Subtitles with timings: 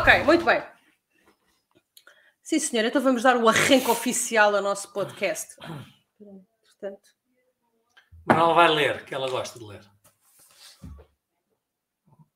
[0.00, 0.62] Ok, muito bem.
[2.42, 5.54] Sim, senhora, então vamos dar o arranque oficial ao nosso podcast.
[6.16, 7.10] Portanto,
[8.24, 9.84] Manuela vai ler, que ela gosta de ler.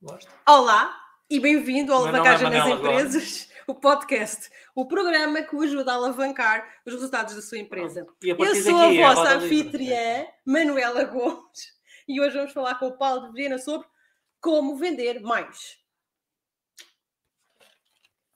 [0.02, 0.30] Gosta?
[0.46, 0.94] olá
[1.30, 2.94] e bem-vindo ao Manuela Alavancagem nas Manela agora.
[3.00, 8.06] Empresas, o podcast, o programa que o ajuda a alavancar os resultados da sua empresa.
[8.22, 11.72] Eu sou é a vossa anfitriã, Manuela Gomes,
[12.06, 13.88] e hoje vamos falar com o Paulo de Viena sobre
[14.38, 15.82] como vender mais.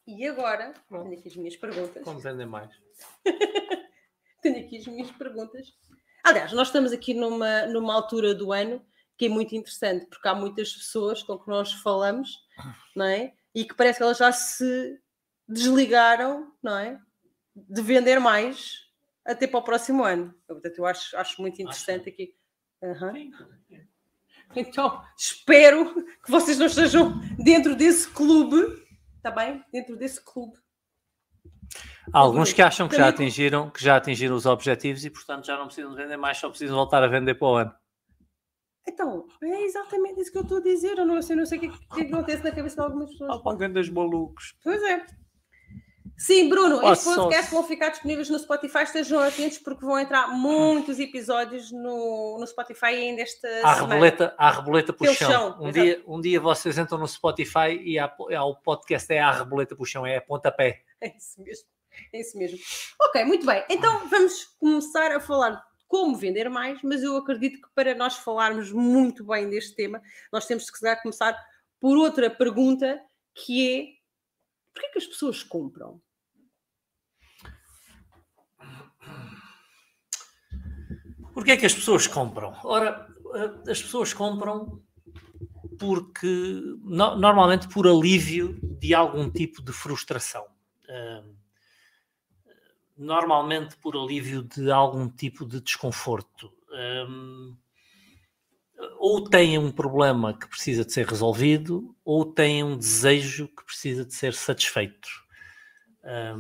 [0.09, 2.03] E agora, tenho aqui as minhas perguntas.
[2.03, 2.71] Como vendem mais?
[4.41, 5.75] Tenho aqui as minhas perguntas.
[6.25, 8.83] Aliás, nós estamos aqui numa, numa altura do ano
[9.19, 12.39] que é muito interessante, porque há muitas pessoas com que nós falamos,
[12.97, 13.35] não é?
[13.55, 14.99] E que parece que elas já se
[15.47, 16.99] desligaram, não é?
[17.55, 18.87] De vender mais
[19.27, 20.35] até para o próximo ano.
[20.47, 22.35] Portanto, eu acho, acho muito interessante aqui.
[22.83, 23.13] Aham.
[24.57, 28.88] Então, espero que vocês não estejam dentro desse clube,
[29.19, 29.63] está bem?
[29.73, 30.57] Dentro desse clube.
[32.13, 35.59] Há alguns que acham que já atingiram, que já atingiram os objetivos e, portanto, já
[35.59, 37.75] não precisam de vender mais, só precisam voltar a vender para o ano.
[38.87, 40.97] Então, é exatamente isso que eu estou a dizer.
[40.97, 43.31] Eu não sei, não sei o que, é que acontece na cabeça de algumas pessoas.
[43.31, 44.57] Ah, pá, grandes malucos.
[44.65, 45.05] Pois é.
[46.19, 48.83] Sim, Bruno, Oh, este só- podcast vão ficar disponíveis no Spotify.
[48.83, 53.95] Estejam atentos porque vão entrar muitos episódios no, no Spotify ainda esta semana.
[53.95, 55.31] reboleta, há reboleta Pelo chão.
[55.31, 55.73] chão, Um exato.
[55.85, 59.77] dia, um dia vocês entram no Spotify e há, há o podcast é a reboleta
[59.85, 60.83] chão, é a pontapé.
[61.01, 61.69] É isso mesmo.
[62.13, 62.59] É isso mesmo.
[63.01, 63.65] Ok, muito bem.
[63.71, 68.17] Então vamos começar a falar de como vender mais, mas eu acredito que para nós
[68.17, 70.03] falarmos muito bem deste tema,
[70.33, 71.41] nós temos que começar
[71.81, 73.01] por outra pergunta
[73.33, 73.87] que é
[74.75, 76.01] porquê que as pessoas compram?
[81.39, 82.53] Porquê é que as pessoas compram?
[82.65, 84.83] Ora, eh, as pessoas compram
[85.79, 86.27] porque,
[86.83, 90.45] no- normalmente por alívio de algum tipo de frustração.
[90.89, 91.23] Eh,
[93.01, 96.53] Normalmente por alívio de algum tipo de desconforto.
[96.73, 97.07] Eh,
[98.99, 104.05] Ou têm um problema que precisa de ser resolvido, ou têm um desejo que precisa
[104.05, 105.09] de ser satisfeito.
[106.03, 106.35] Eh,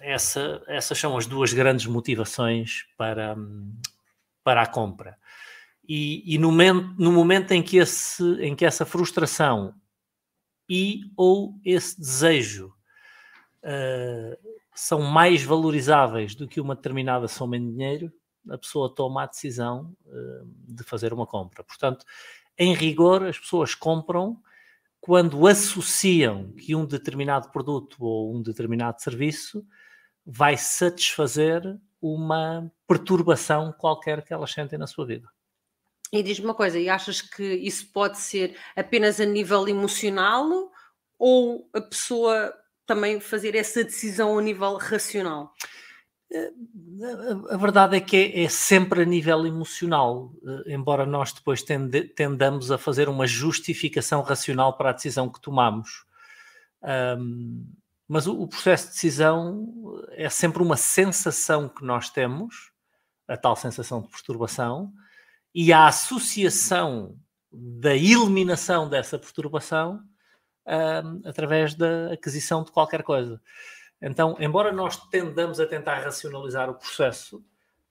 [0.00, 3.36] essa- essas são as duas grandes motivações para,
[4.42, 5.16] para a compra.
[5.86, 9.74] E, e no, momento, no momento em que, esse, em que essa frustração
[10.68, 12.72] e ou esse desejo
[13.62, 14.36] ah,
[14.74, 18.12] são mais valorizáveis do que uma determinada soma em dinheiro,
[18.48, 21.64] a pessoa toma a decisão ah, de fazer uma compra.
[21.64, 22.04] Portanto,
[22.56, 24.40] em rigor, as pessoas compram
[25.00, 29.66] quando associam que um determinado produto ou um determinado serviço
[30.24, 31.62] vai satisfazer
[32.00, 35.28] uma perturbação qualquer que elas sentem na sua vida.
[36.12, 40.70] E diz-me uma coisa, e achas que isso pode ser apenas a nível emocional
[41.18, 42.52] ou a pessoa
[42.84, 45.54] também fazer essa decisão a nível racional?
[46.32, 50.32] A, a verdade é que é, é sempre a nível emocional,
[50.66, 55.40] eh, embora nós depois tende- tendamos a fazer uma justificação racional para a decisão que
[55.40, 56.04] tomamos.
[56.82, 57.64] Ahm,
[58.10, 62.72] mas o, o processo de decisão é sempre uma sensação que nós temos,
[63.28, 64.92] a tal sensação de perturbação,
[65.54, 67.16] e a associação
[67.52, 70.02] da eliminação dessa perturbação
[70.66, 73.40] ahm, através da aquisição de qualquer coisa.
[74.02, 77.44] Então, embora nós tendamos a tentar racionalizar o processo,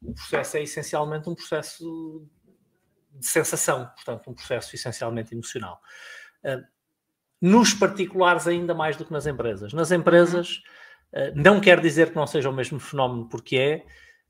[0.04, 2.28] o processo é essencialmente um processo
[3.14, 5.80] de sensação, portanto, um processo essencialmente emocional.
[7.42, 9.74] Nos particulares, ainda mais do que nas empresas.
[9.74, 10.62] Nas empresas,
[11.14, 13.86] uh, não quer dizer que não seja o mesmo fenómeno, porque é,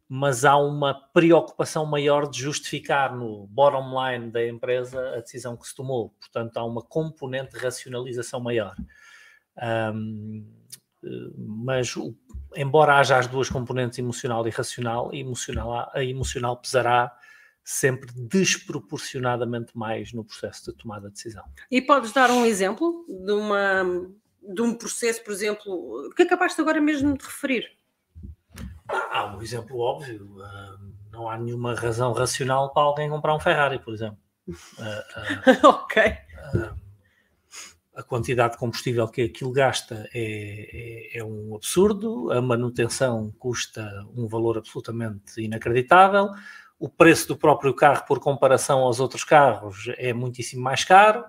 [0.07, 5.67] mas há uma preocupação maior de justificar no bottom line da empresa a decisão que
[5.67, 6.15] se tomou.
[6.19, 8.75] Portanto, há uma componente de racionalização maior.
[9.61, 10.47] Um,
[11.37, 12.15] mas o-
[12.55, 17.15] embora haja as duas componentes emocional e racional, emocional, a emocional pesará
[17.63, 21.43] sempre desproporcionadamente mais no processo de tomada de decisão.
[21.69, 23.83] E podes dar um exemplo de, uma,
[24.41, 27.71] de um processo, por exemplo, que acabaste agora mesmo de referir?
[28.87, 30.77] Há um exemplo óbvio, ah,
[31.11, 34.17] não há nenhuma razão racional para alguém comprar um Ferrari, por exemplo.
[34.79, 36.03] Ah, ah, ok.
[37.95, 43.87] a quantidade de combustível que aquilo gasta é, é, é um absurdo, a manutenção custa
[44.15, 46.29] um valor absolutamente inacreditável,
[46.79, 51.25] o preço do próprio carro por comparação aos outros carros é muitíssimo mais caro,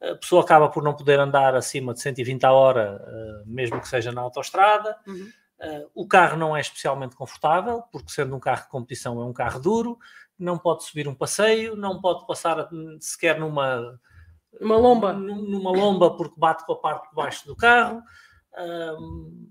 [0.00, 3.88] a pessoa acaba por não poder andar acima de 120 a hora, eh, mesmo que
[3.88, 4.96] seja na autoestrada.
[5.06, 5.28] Uhum.
[5.60, 9.32] Eh, o carro não é especialmente confortável, porque sendo um carro de competição é um
[9.32, 9.98] carro duro,
[10.38, 12.68] não pode subir um passeio, não pode passar
[13.00, 13.98] sequer numa
[14.60, 15.12] Uma lomba.
[15.12, 18.00] Numa lomba porque bate com a parte de baixo do carro.
[18.56, 19.50] Um,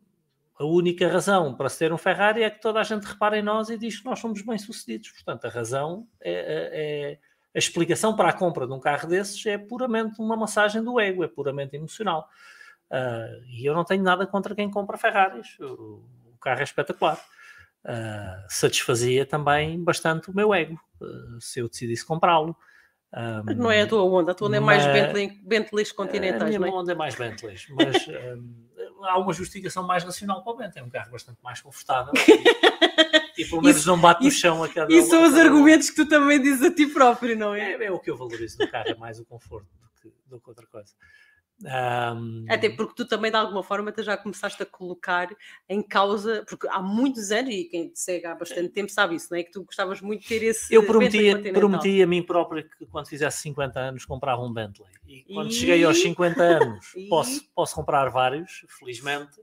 [0.59, 3.43] a única razão para se ter um Ferrari é que toda a gente repara em
[3.43, 5.11] nós e diz que nós somos bem-sucedidos.
[5.11, 7.19] Portanto, a razão é, é, é,
[7.55, 11.23] a explicação para a compra de um carro desses é puramente uma massagem do ego,
[11.23, 12.27] é puramente emocional.
[12.89, 15.59] Uh, e eu não tenho nada contra quem compra Ferraris.
[15.59, 17.19] O, o carro é espetacular.
[17.85, 22.57] Uh, satisfazia também bastante o meu ego uh, se eu decidisse comprá-lo.
[23.13, 26.41] Um, não é a tua onda, a tua onda é mais Bentley, Bentleys continentais.
[26.41, 26.71] A minha não é?
[26.71, 28.66] onda é mais Bentleys, mas um,
[29.07, 30.83] há uma justificação mais racional para o Bentley.
[30.83, 32.13] É um carro bastante mais confortável
[33.37, 35.89] e, e pelo menos isso, não bate no chão a cada E são os argumentos
[35.89, 37.73] que tu também dizes a ti próprio, não é?
[37.73, 40.39] É, é o que eu valorizo no carro, é mais o conforto do que, do
[40.39, 40.93] que outra coisa.
[41.63, 42.45] Um...
[42.47, 45.27] Até porque tu também, de alguma forma, já começaste a colocar
[45.67, 49.29] em causa, porque há muitos anos, e quem te segue há bastante tempo sabe isso,
[49.31, 49.43] não é?
[49.43, 50.71] Que tu gostavas muito de ter esse.
[50.73, 54.91] Eu prometi, prometi a mim próprio que quando fizesse 50 anos comprava um Bentley.
[55.07, 55.53] E quando e...
[55.53, 57.07] cheguei aos 50 anos, e...
[57.09, 59.41] posso, posso comprar vários, felizmente,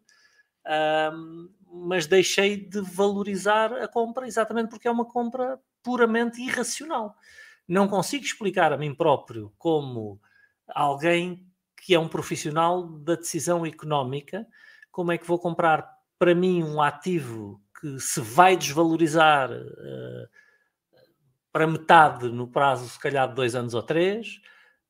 [1.12, 7.16] um, mas deixei de valorizar a compra exatamente porque é uma compra puramente irracional.
[7.66, 10.20] Não consigo explicar a mim próprio como
[10.68, 11.44] alguém
[11.84, 14.46] que é um profissional da decisão económica,
[14.90, 15.86] como é que vou comprar
[16.18, 20.28] para mim um ativo que se vai desvalorizar uh,
[21.52, 24.40] para metade no prazo, se calhar, de dois anos ou três,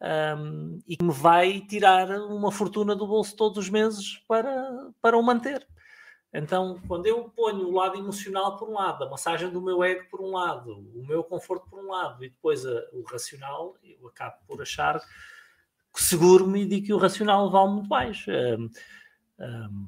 [0.01, 4.93] um, ehm, e que me vai tirar uma fortuna do bolso todos os meses para,
[5.03, 5.67] para o manter.
[6.33, 10.09] Então, quando eu ponho o lado emocional por um lado, a massagem do meu ego
[10.09, 14.07] por um lado, o meu conforto por um lado, e depois a, o racional, eu
[14.07, 15.03] acabo por achar
[16.01, 18.25] seguro-me e digo que o racional vale muito mais.
[18.29, 18.71] Um,
[19.41, 19.87] um,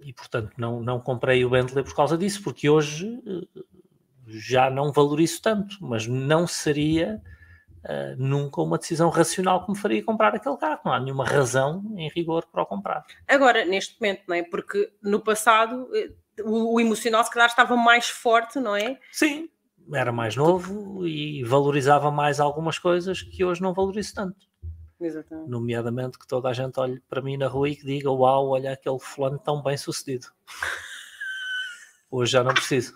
[0.00, 3.62] e portanto não, não comprei o Bentley por causa disso, porque hoje eh,
[4.26, 7.22] já não valorizo tanto, mas não seria
[7.84, 10.80] uh, nunca uma decisão racional que me faria comprar aquele carro.
[10.84, 13.04] Não há nenhuma razão em rigor para o comprar.
[13.26, 14.42] Agora, neste momento, não é?
[14.42, 16.12] Porque no passado eh,
[16.42, 18.98] o, o emocional se calhar estava mais forte, não é?
[19.10, 19.48] Sim,
[19.92, 24.46] era mais novo e valorizava mais algumas coisas que hoje não valorizo tanto.
[25.06, 25.50] Exatamente.
[25.50, 28.72] Nomeadamente que toda a gente olhe para mim na rua e que diga: Uau, olha
[28.72, 30.28] aquele fulano tão bem sucedido.
[32.10, 32.94] Hoje já não preciso.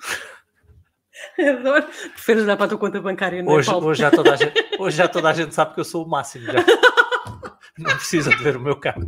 [1.39, 1.87] Adoro.
[2.13, 4.77] Preferes dar para a tua conta bancária, não é, hoje, hoje, já toda a gente,
[4.79, 6.47] hoje já toda a gente sabe que eu sou o máximo.
[6.47, 6.53] Já.
[7.79, 9.07] Não precisa de ver o meu carro.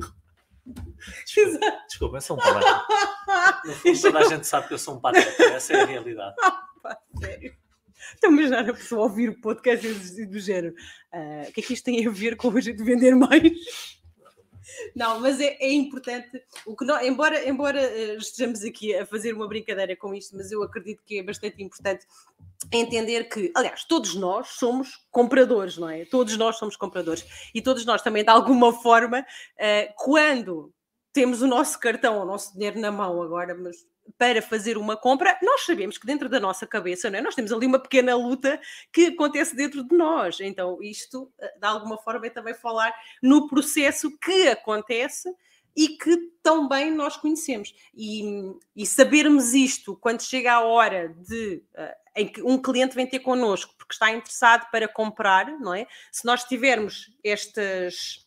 [1.25, 2.85] Desculpa, desculpa é só um palavra.
[3.65, 5.43] No fundo, toda a gente sabe que eu sou um patriota.
[5.45, 6.35] Essa é a realidade.
[6.83, 7.55] Ah, sério.
[8.17, 9.87] Então, mas a pessoa ouvir o podcast
[10.27, 10.75] do género.
[11.13, 13.53] Uh, o que é que isto tem a ver com a gente vender mais?
[14.95, 19.35] Não, mas é, é importante, o que nós, embora, embora uh, estejamos aqui a fazer
[19.35, 22.07] uma brincadeira com isto, mas eu acredito que é bastante importante
[22.73, 26.05] entender que, aliás, todos nós somos compradores, não é?
[26.05, 27.25] Todos nós somos compradores
[27.55, 30.73] e todos nós também, de alguma forma, uh, quando
[31.13, 33.77] temos o nosso cartão, o nosso dinheiro na mão agora, mas
[34.19, 37.23] para fazer uma compra, nós sabemos que dentro da nossa cabeça, não é?
[37.23, 38.61] nós temos ali uma pequena luta
[38.93, 40.41] que acontece dentro de nós.
[40.41, 45.35] Então, isto, eh, de alguma forma, é também falar no processo que acontece
[45.77, 47.75] e que tão bem nós conhecemos.
[47.95, 48.23] E,
[48.75, 51.63] e sabermos isto quando chega a hora de.
[51.75, 55.87] Uh, em que um cliente vem ter connosco porque está interessado para comprar, não é?
[56.11, 58.27] Se nós tivermos estas,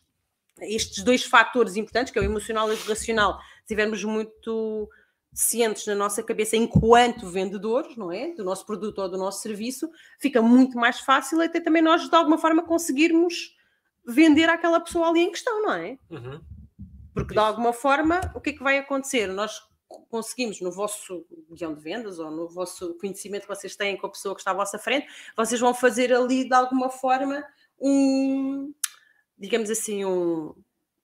[0.62, 4.88] estes dois fatores importantes, que é o emocional e o racional, tivermos muito
[5.34, 8.32] cientes na nossa cabeça enquanto vendedores, não é?
[8.34, 12.14] Do nosso produto ou do nosso serviço, fica muito mais fácil até também nós, de
[12.14, 13.56] alguma forma, conseguirmos
[14.06, 15.98] vender àquela pessoa ali em questão, não é?
[16.08, 16.40] Uhum.
[17.12, 19.26] Porque, de alguma forma, o que é que vai acontecer?
[19.26, 19.60] Nós
[20.08, 24.10] conseguimos, no vosso guião de vendas ou no vosso conhecimento que vocês têm com a
[24.10, 27.44] pessoa que está à vossa frente, vocês vão fazer ali, de alguma forma,
[27.80, 28.72] um,
[29.38, 30.54] digamos assim, um,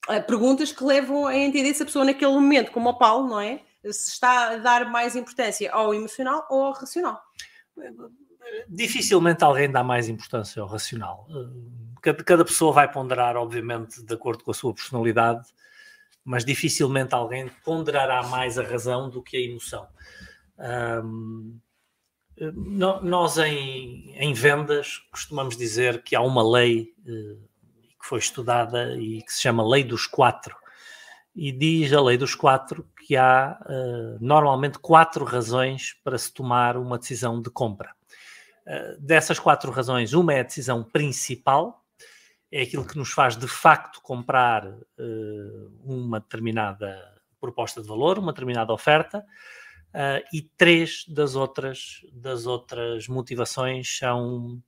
[0.08, 3.40] eh, perguntas que levam a entender se a pessoa naquele momento, como o Paulo, não
[3.40, 3.62] é?
[3.84, 7.20] Se está a dar mais importância ao emocional ou ao racional?
[8.68, 11.26] Dificilmente alguém dá mais importância ao racional.
[12.02, 15.48] Cada, cada pessoa vai ponderar, obviamente, de acordo com a sua personalidade,
[16.24, 19.86] mas dificilmente alguém ponderará mais a razão do que a emoção.
[20.58, 21.58] Um,
[23.02, 27.48] nós, em, em, vendas, costumamos dizer que há uma lei uh,
[28.00, 30.56] que foi estudada e que se chama Lei dos Quatro
[31.34, 36.76] e diz a lei dos quatro que há uh, normalmente quatro razões para se tomar
[36.76, 37.92] uma decisão de compra.
[38.64, 41.84] Uh, dessas quatro razões, uma é a decisão principal,
[42.52, 48.30] é aquilo que nos faz de facto comprar uh, uma determinada proposta de valor, uma
[48.30, 49.26] determinada oferta,
[50.32, 54.62] e três das outras, das outras motivações são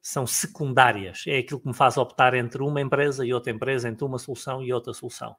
[0.00, 1.24] são secundárias.
[1.26, 4.62] É aquilo que me faz optar entre uma empresa e outra empresa, entre uma solução
[4.62, 5.34] e outra solução.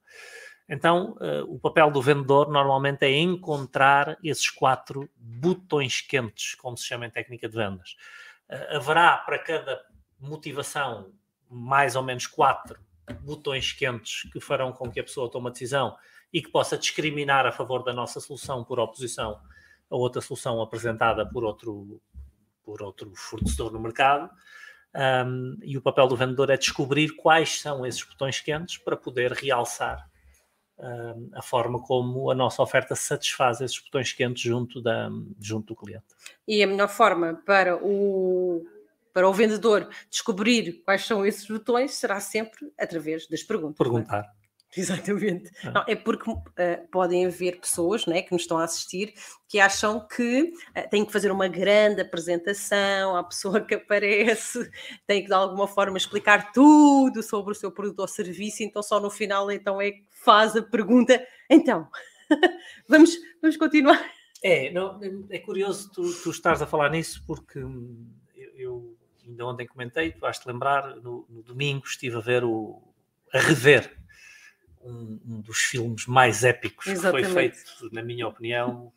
[0.67, 6.86] Então, uh, o papel do vendedor normalmente é encontrar esses quatro botões quentes, como se
[6.86, 7.96] chama em técnica de vendas.
[8.50, 9.82] Uh, haverá para cada
[10.20, 11.12] motivação
[11.50, 12.79] mais ou menos quatro
[13.22, 15.96] botões quentes que farão com que a pessoa tome a decisão
[16.32, 19.39] e que possa discriminar a favor da nossa solução por oposição
[19.93, 22.01] a outra solução apresentada por outro,
[22.63, 24.29] por outro fornecedor no mercado.
[24.96, 29.32] Um, e o papel do vendedor é descobrir quais são esses botões quentes para poder
[29.32, 30.08] realçar
[31.34, 36.06] a forma como a nossa oferta satisfaz esses botões quentes junto, da, junto do cliente.
[36.48, 38.65] E a melhor forma para o,
[39.13, 43.75] para o vendedor descobrir quais são esses botões será sempre através das perguntas.
[43.75, 43.84] É?
[43.84, 44.34] Perguntar.
[44.75, 45.51] Exatamente.
[45.63, 45.72] Ah.
[45.72, 46.44] Não, é porque uh,
[46.92, 49.13] podem haver pessoas né, que nos estão a assistir
[49.48, 54.70] que acham que uh, têm que fazer uma grande apresentação à pessoa que aparece,
[55.06, 59.00] tem que de alguma forma explicar tudo sobre o seu produto ou serviço, então só
[59.00, 61.25] no final então é que faz a pergunta.
[61.50, 61.88] Então,
[62.88, 64.03] vamos, vamos continuar.
[64.44, 65.00] É, não,
[65.30, 70.12] é curioso tu, tu estás a falar nisso porque hum, eu, eu ainda ontem comentei,
[70.12, 72.82] tu vais te lembrar, no, no domingo estive a ver o
[73.34, 73.92] a rever
[74.84, 77.27] um, um dos filmes mais épicos Exatamente.
[77.27, 78.94] que foi feito, na minha opinião,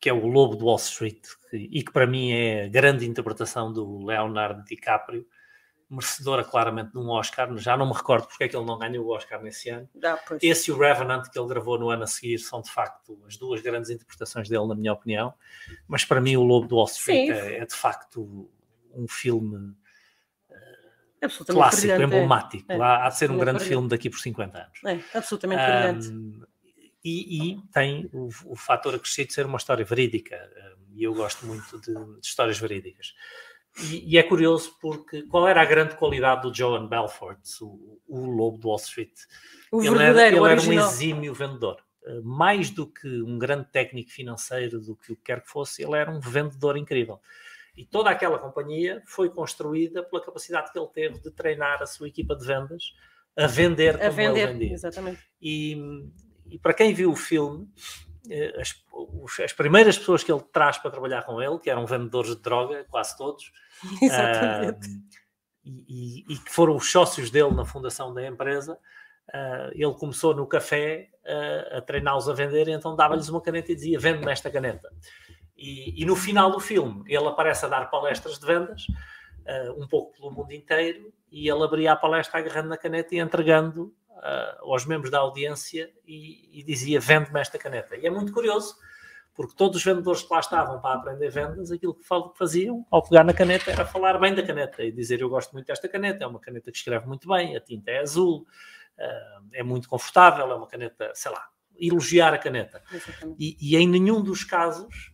[0.00, 3.72] que é o Lobo de Wall Street, e que para mim é a grande interpretação
[3.72, 5.26] do Leonardo DiCaprio,
[5.90, 9.06] merecedora claramente de um Oscar, já não me recordo porque é que ele não ganhou
[9.06, 9.88] o Oscar nesse ano.
[10.04, 13.18] Ah, Esse e o Revenant que ele gravou no ano a seguir são de facto
[13.26, 15.32] as duas grandes interpretações dele, na minha opinião,
[15.86, 18.50] mas para mim o Lobo de Wall Street é, é, de facto
[18.92, 19.74] um filme
[21.46, 22.72] clássico, brilhante, emblemático.
[22.72, 24.80] É, Há, há de ser um grande filme daqui por 50 anos.
[24.84, 26.48] É, absolutamente um, brilhante.
[27.04, 30.36] E, e, tem o, o fator acrescido de ser uma história verídica.
[30.94, 33.14] E eu gosto muito de, de histórias verídicas.
[33.80, 38.26] E, e, é curioso porque qual era a grande qualidade do Joan Belfort, o, o
[38.26, 39.12] lobo do Wall Street?
[39.70, 41.82] O ele era, ele era um exímio vendedor.
[42.04, 45.82] Eh, mais do que um grande técnico financeiro, do que o que quer que fosse,
[45.82, 47.20] ele era um vendedor incrível.
[47.76, 52.08] E toda aquela companhia foi construída pela capacidade que ele teve de treinar a sua
[52.08, 52.94] equipa de vendas
[53.36, 54.72] a vender como a vender, ele vendia.
[54.72, 55.20] Exatamente.
[55.40, 55.76] E,
[56.50, 57.68] e para quem viu o filme,
[58.30, 58.74] eh, as,
[59.42, 62.84] as, primeiras pessoas que ele traz para trabalhar com ele, que eram vendedores de droga,
[62.90, 63.52] quase todos,
[64.02, 64.88] Exatamente.
[64.88, 65.18] Uh,
[65.64, 68.74] e, e, que foram os sócios dele na fundação da empresa,
[69.28, 73.72] uh, ele começou no café uh, a treiná-los a vender, e então dava-lhes uma caneta
[73.72, 74.90] e dizia: Vende-me esta caneta.
[75.56, 78.86] E, e, no final do filme ele aparece a dar palestras de vendas,
[79.76, 83.92] um pouco pelo mundo inteiro, e ele abria a palestra agarrando na caneta e entregando
[84.18, 87.96] uh, aos membros da audiência e, e dizia: Vende-me esta caneta.
[87.96, 88.76] E é muito curioso,
[89.34, 92.04] porque todos os vendedores que lá estavam para aprender vendas, aquilo que
[92.36, 95.66] faziam ao pegar na caneta era falar bem da caneta e dizer: Eu gosto muito
[95.66, 98.46] desta caneta, é uma caneta que escreve muito bem, a tinta é azul,
[98.98, 101.48] uh, é muito confortável, é uma caneta, sei lá,
[101.78, 102.82] elogiar a caneta.
[103.38, 105.12] E, e, em nenhum dos casos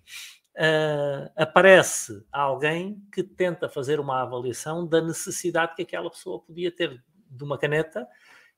[0.56, 7.02] uh, aparece alguém que tenta fazer uma avaliação da necessidade que aquela pessoa podia ter
[7.28, 8.06] de uma caneta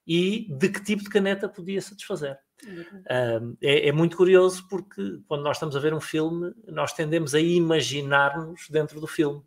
[0.06, 2.38] e de que tipo de caneta podia satisfazer.
[2.64, 7.34] Uh, é, é, muito curioso porque quando nós estamos a ver um filme, nós tendemos
[7.34, 9.42] a imaginar-nos dentro do filme.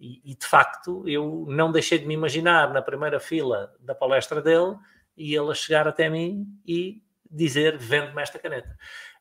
[0.00, 4.40] E, e, de facto, eu não deixei de me imaginar na primeira fila da palestra
[4.40, 4.76] dele
[5.16, 8.76] e ele a chegar até mim e dizer vende-me esta caneta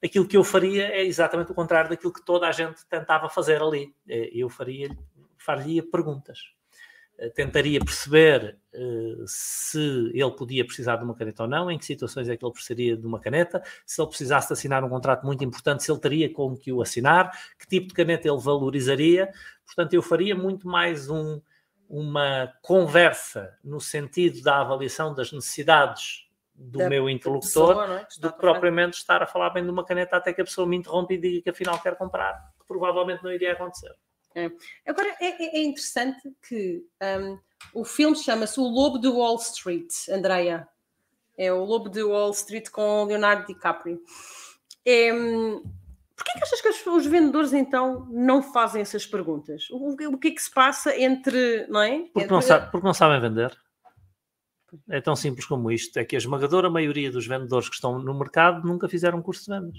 [0.05, 3.61] aquilo que eu faria é exatamente o contrário daquilo que toda a gente tentava fazer
[3.61, 3.93] ali.
[4.07, 4.89] Eh, eu faria,
[5.37, 6.39] faria perguntas.
[7.17, 11.85] Eh, tentaria perceber uh, se ele podia precisar de uma caneta ou não, em que
[11.85, 15.43] situações é que ele precisaria de uma caneta, se ele precisasse assinar um contrato muito
[15.43, 19.31] importante, se ele teria com que o assinar, que tipo de caneta ele valorizaria.
[19.65, 21.39] Portanto, eu faria muito mais um,
[21.87, 28.07] uma conversa no sentido da avaliação das necessidades do da meu interlocutor pessoa, é?
[28.19, 30.75] do que propriamente estar a falar bem de uma caneta até que a pessoa me
[30.75, 33.93] interrompe e diga que afinal quer comprar, que provavelmente não iria acontecer.
[34.35, 34.51] É.
[34.85, 37.39] Agora é, é, é interessante que um,
[37.73, 40.67] o filme chama-se O Lobo de Wall Street, Andrea.
[41.37, 44.01] É o Lobo de Wall Street com Leonardo DiCaprio.
[44.85, 45.63] É, um,
[46.15, 49.69] Porquê que achas que os vendedores então não fazem essas perguntas?
[49.69, 52.05] O, o que é que se passa entre, não é?
[52.13, 53.55] Porque, não, sabe, porque não sabem vender.
[54.89, 58.17] É tão simples como isto: é que a esmagadora maioria dos vendedores que estão no
[58.17, 59.77] mercado nunca fizeram curso de vendas.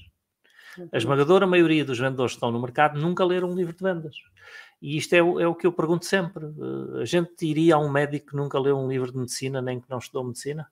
[0.92, 4.16] A esmagadora maioria dos vendedores que estão no mercado nunca leram um livro de vendas.
[4.80, 6.44] E isto é o, é o que eu pergunto sempre.
[6.44, 9.80] Uh, a gente iria a um médico que nunca leu um livro de medicina, nem
[9.80, 10.68] que não estudou medicina?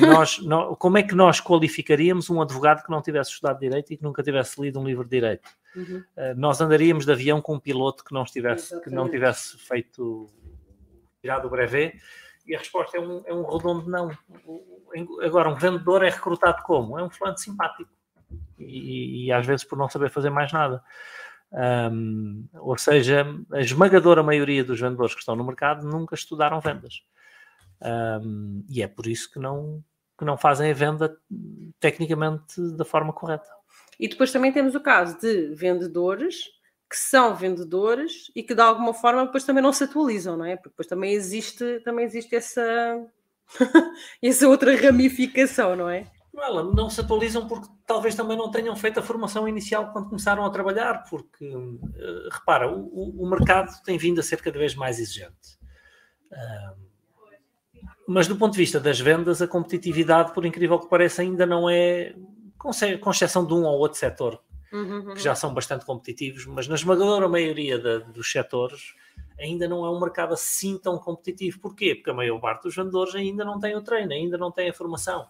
[0.00, 0.40] Nós,
[0.78, 4.22] como é que nós qualificaríamos um advogado que não tivesse estudado direito e que nunca
[4.22, 5.48] tivesse lido um livro de direito?
[5.74, 6.02] Uhum.
[6.16, 10.30] Uh, nós andaríamos de avião com um piloto que não, estivesse, que não tivesse feito
[11.42, 12.00] do brevet?
[12.46, 14.10] E a resposta é um, é um redondo não.
[15.22, 16.98] Agora, um vendedor é recrutado como?
[16.98, 17.90] É um fulano simpático.
[18.66, 20.82] E, às vezes por não saber fazer mais nada.
[21.52, 27.02] Um, ou seja, a esmagadora maioria dos vendedores que estão no mercado nunca estudaram vendas.
[28.22, 29.82] Um, e é por isso que não,
[30.18, 31.16] que não fazem a venda
[31.78, 33.48] tecnicamente da forma correta.
[33.98, 36.56] E depois também temos o caso de vendedores
[36.88, 40.56] que são vendedores e que de alguma forma depois também não se atualizam, não é?
[40.56, 42.62] Porque depois também existe, também existe essa,
[44.22, 46.06] essa outra ramificação, não é?
[46.36, 50.44] Não, não se atualizam porque talvez também não tenham feito a formação inicial quando começaram
[50.44, 55.00] a trabalhar, porque, uh, repara, o, o, mercado tem vindo a ser cada vez mais
[55.00, 55.58] exigente.
[56.30, 56.86] Uh,
[58.06, 61.70] mas do ponto de vista das vendas, a competitividade, por incrível que pareça, ainda não
[61.70, 62.14] é,
[62.58, 64.38] com exceção de um ou outro setor,
[64.70, 65.14] uhum, uhum.
[65.14, 68.94] que já são bastante competitivos, mas na esmagadora maioria dos setores
[69.38, 71.60] ainda não é um mercado assim tão competitivo.
[71.60, 71.94] Porquê?
[71.94, 74.74] Porque a maior parte dos vendedores ainda não tem o treino, ainda não tem a
[74.74, 75.26] formação.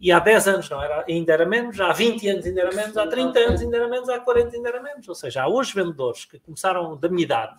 [0.00, 2.96] E há 10 anos não era, ainda era menos, há 20 anos ainda era menos,
[2.96, 5.06] há 30 anos ainda era menos, há 40 ainda era menos.
[5.06, 7.58] Ou seja, há hoje vendedores que começaram da minha idade,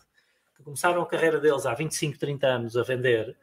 [0.57, 3.38] que começaram a carreira deles há 25, 30 anos a vender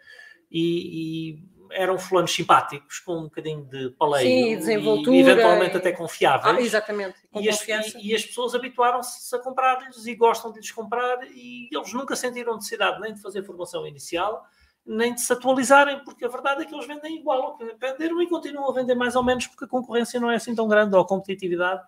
[0.50, 5.92] e, e eram fulanos simpáticos, com um bocadinho de paleio Sim, desenvoltura, e eventualmente até
[5.92, 6.56] confiáveis.
[6.56, 7.16] Ah, exatamente.
[7.40, 11.68] E as, e, e as, pessoas habituaram-se a comprar-lhes e gostam de lhes comprar e
[11.70, 14.44] eles nunca sentiram necessidade nem de fazer formação inicial
[14.88, 18.22] nem de se atualizarem, porque a verdade é que eles vendem igual ao que venderam
[18.22, 20.96] e continuam a vender mais ou menos porque a concorrência não é assim tão grande,
[20.96, 21.82] ou a competitividade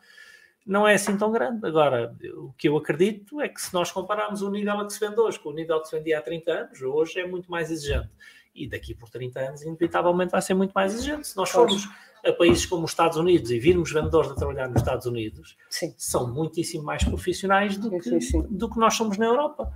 [0.66, 1.66] não é assim tão grande.
[1.66, 5.00] Agora, o que eu acredito é que se nós compararmos o nível a que se
[5.00, 7.70] vende hoje com o nível que se vendia há 30 anos, hoje é muito mais
[7.70, 8.10] exigente.
[8.54, 11.26] E daqui por 30 anos, inevitavelmente, vai ser muito mais exigente.
[11.26, 11.88] Se nós formos
[12.24, 15.94] a países como os Estados Unidos e virmos vendedores a trabalhar nos Estados Unidos, sim.
[15.96, 19.72] são muitíssimo mais profissionais do que, sim, do que nós somos na Europa.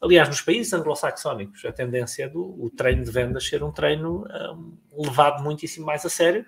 [0.00, 4.24] Aliás, nos países anglo-saxónicos, a tendência é do o treino de vendas ser um treino
[4.92, 6.44] um, levado muitíssimo mais a sério,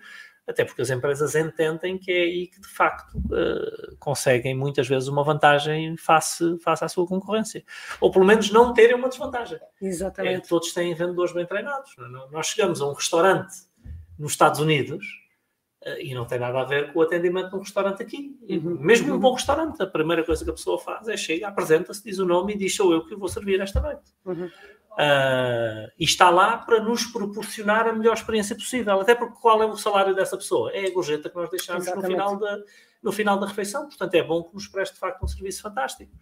[0.46, 5.08] até porque as empresas entendem que é aí que de facto uh, conseguem muitas vezes
[5.08, 7.64] uma vantagem face, face à sua concorrência.
[8.00, 9.58] Ou pelo menos não terem uma desvantagem.
[9.80, 10.46] Exatamente.
[10.46, 11.94] É, todos têm vendedores bem treinados.
[12.32, 13.54] Nós chegamos a um restaurante
[14.18, 15.19] nos Estados Unidos
[15.98, 18.36] e não tem nada a ver com o atendimento num restaurante aqui.
[18.48, 18.76] Uhum.
[18.80, 22.18] Mesmo num bom restaurante, a primeira coisa que a pessoa faz é chega, apresenta-se, diz
[22.18, 24.12] o nome e diz sou eu que vou servir esta noite.
[24.26, 24.50] Uhum.
[24.92, 29.00] Uh, e está lá para nos proporcionar a melhor experiência possível.
[29.00, 30.70] Até porque qual é o salário dessa pessoa?
[30.72, 32.58] É a gorjeta que nós deixamos no final, da,
[33.02, 33.88] no final da refeição.
[33.88, 36.12] Portanto, é bom que nos preste de facto um serviço fantástico.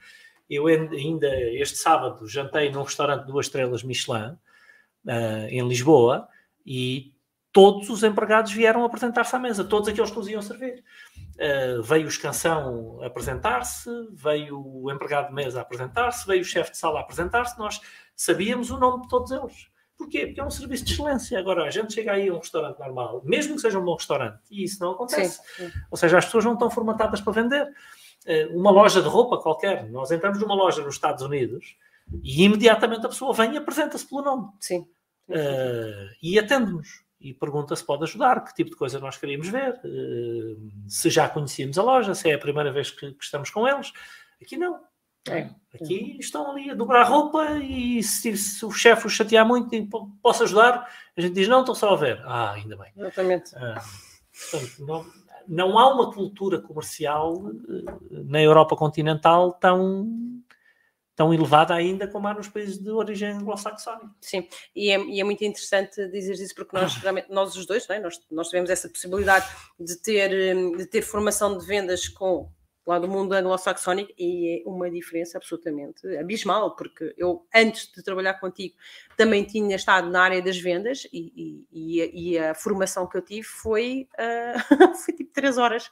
[0.49, 4.37] Eu ainda este sábado jantei num restaurante de duas estrelas Michelin,
[5.05, 6.29] uh, em Lisboa,
[6.65, 7.13] e
[7.59, 10.85] todos os empregados vieram apresentar-se à mesa, todos aqueles que os iam servir.
[11.35, 16.79] Uh, veio o escansão apresentar-se, veio o empregado de mesa apresentar-se, veio o chefe de
[16.79, 17.81] sala apresentar-se, nós
[18.15, 19.67] sabíamos o nome de todos eles.
[19.97, 20.27] Porquê?
[20.27, 21.37] Porque é um serviço de excelência.
[21.37, 24.39] Agora, a gente chega aí a um restaurante normal, mesmo que seja um bom restaurante,
[24.53, 25.41] e isso não acontece.
[25.57, 25.73] Sim.
[25.91, 27.67] Ou seja, as pessoas não estão formatadas para vender.
[28.25, 31.77] Uh, uma loja de roupa qualquer, nós entramos numa loja nos Estados Unidos
[32.23, 34.49] e imediatamente a pessoa vem e apresenta-se pelo nome.
[34.61, 34.87] Sim.
[35.29, 39.81] Uh, e atende-nos e pergunta se pode ajudar, que tipo de coisa nós queríamos ver,
[39.85, 43.67] eh, se já conhecíamos a loja, se é a primeira vez que, que estamos com
[43.67, 43.93] eles.
[44.41, 44.81] Aqui não.
[45.29, 45.51] É.
[45.75, 49.87] Aqui estão ali a dobrar roupa e se, se o chefe os chatear muito e
[50.23, 52.23] posso ajudar, a gente diz não, estou só a ver.
[52.25, 52.93] Ah, ainda bem.
[52.97, 53.55] Exatamente.
[53.57, 53.83] Ah,
[54.51, 55.07] portanto, não,
[55.47, 60.07] não há uma cultura comercial eh, na Europa continental tão
[61.19, 64.09] tão elevada ainda como há nos países de origem anglo-saxónica.
[64.21, 67.91] Sim, e é, e é, muito interessante dizer isso porque nós, realmente, nós os dois,
[67.91, 67.99] é?
[67.99, 69.45] nós, nós tivemos essa possibilidade
[69.81, 72.49] de ter, hum, de ter formação de vendas com
[72.87, 78.35] lá do mundo anglo-saxónico e é uma diferença absolutamente abismal, porque eu, antes de trabalhar
[78.35, 78.77] contigo,
[79.17, 83.19] também tinha estado na área das vendas e, e, e, a, e a, formação que
[83.19, 85.91] eu tive foi, uh, foi tipo três horas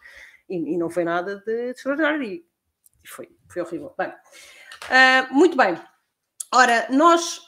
[0.49, 2.47] e, não foi nada de extraordinário e
[3.05, 3.93] foi, foi horrível.
[3.99, 4.13] Bem,
[4.87, 5.79] Uh, muito bem.
[6.53, 7.41] Ora, nós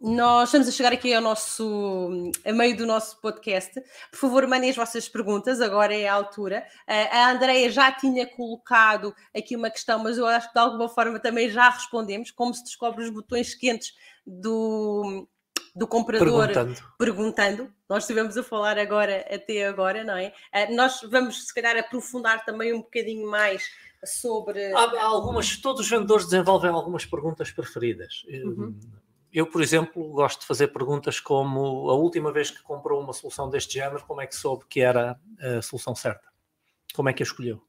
[0.00, 3.80] nós estamos a chegar aqui ao nosso a meio do nosso podcast.
[4.12, 6.64] Por favor, mandem as vossas perguntas, agora é a altura.
[6.88, 10.88] Uh, a Andreia já tinha colocado aqui uma questão, mas eu acho que de alguma
[10.88, 13.92] forma também já respondemos, como se descobre os botões quentes
[14.24, 15.28] do,
[15.78, 16.80] do comprador perguntando.
[16.98, 17.72] perguntando.
[17.88, 20.32] Nós estivemos a falar agora, até agora, não é?
[20.52, 23.70] Uh, nós vamos, se calhar, aprofundar também um bocadinho mais
[24.04, 24.72] sobre.
[24.72, 28.24] Há, há algumas, todos os vendedores desenvolvem algumas perguntas preferidas.
[28.28, 28.78] Uhum.
[29.32, 33.48] Eu, por exemplo, gosto de fazer perguntas como a última vez que comprou uma solução
[33.48, 36.26] deste género, como é que soube que era a solução certa?
[36.94, 37.62] Como é que a escolheu?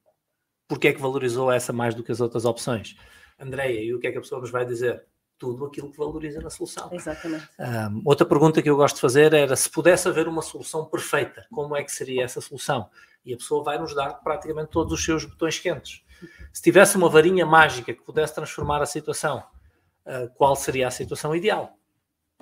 [0.67, 2.95] Porquê é que valorizou essa mais do que as outras opções?
[3.38, 5.06] Andreia, e o que é que a pessoa nos vai dizer?
[5.39, 6.89] Tudo aquilo que valoriza na solução.
[6.91, 7.47] Exatamente.
[7.58, 11.47] Um, outra pergunta que eu gosto de fazer era se pudesse haver uma solução perfeita,
[11.49, 12.89] como é que seria essa solução?
[13.25, 16.04] E a pessoa vai nos dar praticamente todos os seus botões quentes.
[16.52, 19.43] Se tivesse uma varinha mágica que pudesse transformar a situação,
[20.06, 21.73] uh, qual seria a situação ideal?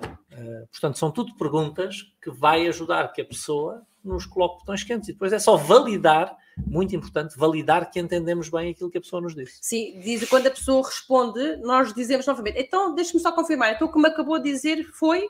[0.02, 5.08] Uh, portanto, são tudo perguntas que vai ajudar que a pessoa nos coloque botões quentes.
[5.08, 9.22] E depois é só validar muito importante, validar que entendemos bem aquilo que a pessoa
[9.22, 9.58] nos disse.
[9.60, 13.92] Sim, diz, quando a pessoa responde, nós dizemos novamente, então deixe-me só confirmar, então o
[13.92, 15.28] que me acabou de dizer foi.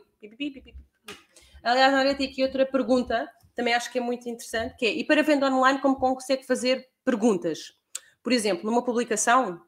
[1.63, 5.05] Aliás, agora tem aqui outra pergunta, também acho que é muito interessante, que é, e
[5.05, 7.75] para venda online, como consegue fazer perguntas?
[8.23, 9.61] Por exemplo, numa publicação,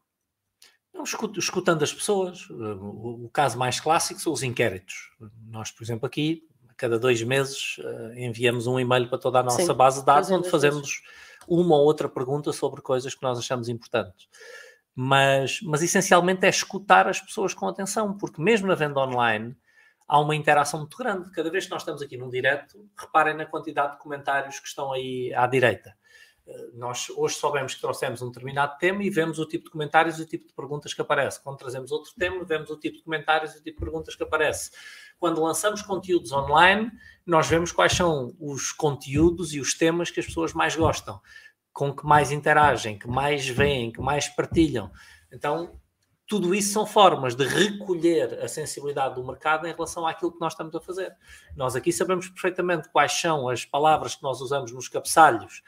[0.93, 2.49] não, escutando as pessoas.
[2.51, 5.11] O, caso mais clássico são os inquéritos.
[5.47, 6.43] Nós, por exemplo, aqui,
[6.81, 10.31] cada dois meses, eh, enviamos um e-mail para toda a nossa Sim, base de dados,
[10.31, 11.03] onde fazemos
[11.47, 14.27] uma ou outra pergunta sobre coisas que nós achamos importantes.
[14.95, 19.55] Mas, mas essencialmente é escutar as pessoas com atenção, porque mesmo na venda online
[20.09, 21.31] há uma interação muito grande.
[21.33, 24.91] Cada vez que nós estamos aqui num direto, reparem na quantidade de comentários que estão
[24.91, 25.95] aí à direita.
[26.75, 30.23] Nós hoje soubemos que trouxemos um determinado tema e vemos o tipo de comentários e
[30.23, 31.43] o tipo de perguntas que aparece.
[31.43, 34.23] Quando trazemos outro tema, vemos o tipo de comentários e o tipo de perguntas que
[34.23, 34.71] aparece.
[35.19, 36.91] Quando lançamos conteúdos online,
[37.27, 41.21] nós vemos quais são os conteúdos e os temas que as pessoas mais gostam,
[41.73, 44.91] com que mais interagem, que mais veem, que mais partilham.
[45.31, 45.79] Então,
[46.27, 50.53] tudo isso são formas de recolher a sensibilidade do mercado em relação àquilo que nós
[50.53, 51.13] estamos a fazer.
[51.57, 55.61] Nós aqui sabemos perfeitamente quais são as palavras que nós usamos nos cabeçalhos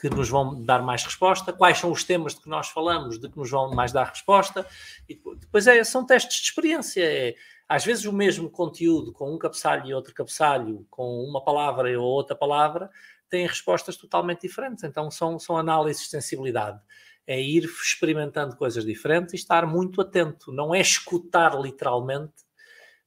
[0.00, 3.28] que nos vão dar mais resposta, quais são os temas de que nós falamos, de
[3.28, 4.66] que nos vão mais dar resposta,
[5.08, 7.02] e depois é, são testes de experiência.
[7.04, 7.34] É,
[7.68, 12.06] às vezes o mesmo conteúdo com um cabeçalho e outro cabeçalho, com uma palavra ou
[12.06, 12.90] outra palavra,
[13.30, 14.84] tem respostas totalmente diferentes.
[14.84, 16.78] Então são, são análises de sensibilidade.
[17.26, 20.52] É ir experimentando coisas diferentes e estar muito atento.
[20.52, 22.34] Não é escutar literalmente,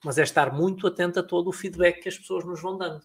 [0.05, 3.01] mas é estar muito atento a todo o feedback que as pessoas nos vão dando.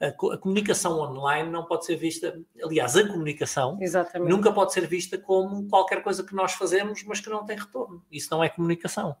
[0.00, 4.30] A, a comunicação online não pode ser vista, aliás, a comunicação Exatamente.
[4.30, 8.02] nunca pode ser vista como qualquer coisa que nós fazemos, mas que não tem retorno.
[8.10, 9.14] Isso não é comunicação.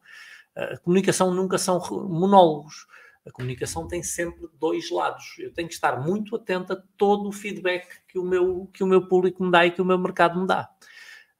[0.56, 2.86] A comunicação nunca são monólogos.
[3.26, 5.34] A comunicação tem sempre dois lados.
[5.38, 8.86] Eu tenho que estar muito atento a todo o feedback que o meu, que o
[8.86, 10.66] meu público me dá e que o meu mercado me dá.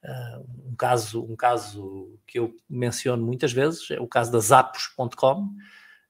[0.05, 5.49] Uh, um, caso, um caso que eu menciono muitas vezes é o caso da Zappos.com,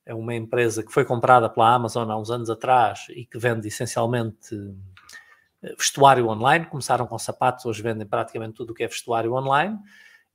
[0.05, 3.68] é uma empresa que foi comprada pela Amazon há uns anos atrás e que vende
[3.68, 4.55] essencialmente
[5.62, 6.64] eh, vestuário online.
[6.64, 9.79] Começaram com sapatos, hoje vendem praticamente tudo o que é vestuário online.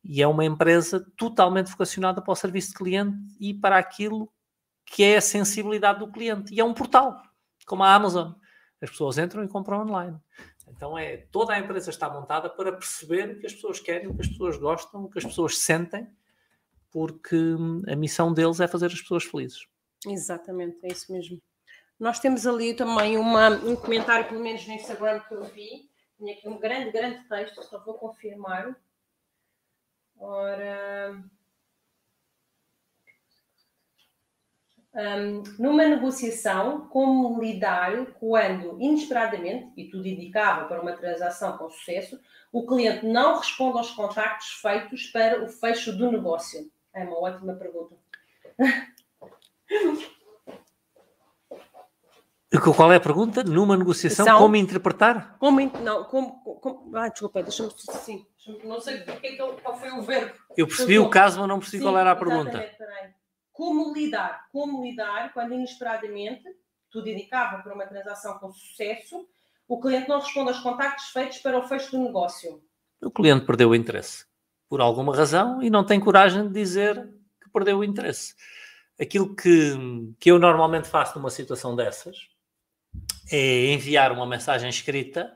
[0.04, 4.32] E é uma empresa totalmente vocacionada para o serviço de cliente e para aquilo
[4.86, 6.54] que é a sensibilidade do cliente.
[6.54, 7.20] E é um portal,
[7.66, 8.34] como a Amazon.
[8.80, 10.20] As pessoas entram e compram online.
[10.68, 14.16] Então é toda a empresa está montada para perceber o que as pessoas querem, o
[14.16, 16.08] que as pessoas gostam, o que as pessoas sentem
[16.94, 19.68] porque hum, a missão deles é fazer as pessoas felizes.
[20.06, 21.42] Exatamente, é isso mesmo.
[22.00, 26.34] Nós temos ali também uma, um comentário, pelo menos no Instagram que eu vi, tinha
[26.34, 28.76] aqui um grande, grande texto, só vou confirmar.
[30.18, 31.20] Ora.
[34.96, 42.20] Um, numa negociação, como lidar quando, inesperadamente, e tudo indicava para uma transação com sucesso,
[42.52, 46.70] o cliente não responde aos contactos feitos para o fecho do negócio?
[46.94, 47.96] É uma ótima pergunta.
[52.76, 53.44] Qual é a pergunta?
[53.44, 54.38] Numa negociação, São...
[54.38, 55.38] como interpretar?
[55.40, 56.96] Como, não, como, como...
[56.96, 58.28] Ah, desculpa, deixa-me sim.
[58.64, 60.36] Não sei porque, qual foi o verbo.
[60.56, 62.64] Eu percebi o caso, mas não percebi sim, qual era a pergunta.
[63.54, 64.50] Como lidar?
[64.52, 66.44] Como lidar quando inesperadamente,
[66.90, 69.28] tudo indicava para uma transação com sucesso,
[69.68, 72.62] o cliente não responde aos contactos feitos para o fecho do negócio?
[73.02, 74.26] O cliente perdeu o interesse
[74.68, 77.08] por alguma razão e não tem coragem de dizer
[77.42, 78.36] que perdeu o interesse.
[79.00, 79.74] Aquilo que,
[80.20, 82.18] que eu normalmente faço numa situação dessas
[83.32, 85.36] é enviar uma mensagem escrita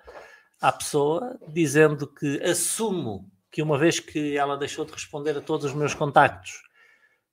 [0.59, 5.65] à pessoa dizendo que assumo que uma vez que ela deixou de responder a todos
[5.65, 6.66] os meus contactos,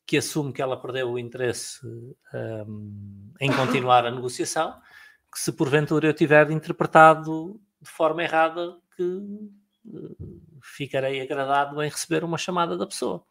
[0.07, 4.75] que assumo que ela perdeu o interesse um, em continuar a negociação,
[5.33, 9.21] que se porventura eu tiver interpretado de forma errada que
[10.63, 13.25] ficarei agradado em receber uma chamada da pessoa.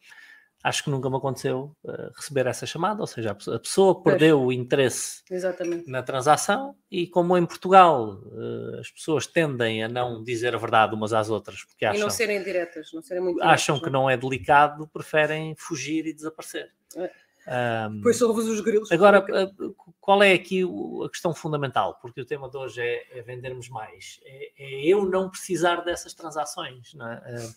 [0.64, 4.48] Acho que nunca me aconteceu uh, receber essa chamada, ou seja, a pessoa perdeu pois.
[4.48, 5.90] o interesse Exatamente.
[5.90, 10.96] na transação e como em Portugal uh, as pessoas tendem a não dizer a verdade
[10.96, 13.90] umas às outras porque acham, e não serem diretas, não serem muito diretas, acham que
[13.90, 16.72] não é delicado, preferem fugir e desaparecer.
[16.96, 17.12] É.
[17.46, 18.90] Um, pois os grilos.
[18.92, 19.52] Agora, eh,
[20.00, 22.00] qual é aqui a questão fundamental?
[22.02, 24.22] Porque o tema de hoje é, é vendermos mais.
[24.24, 26.94] É, é, eu não precisar dessas transações.
[26.94, 27.50] Não é?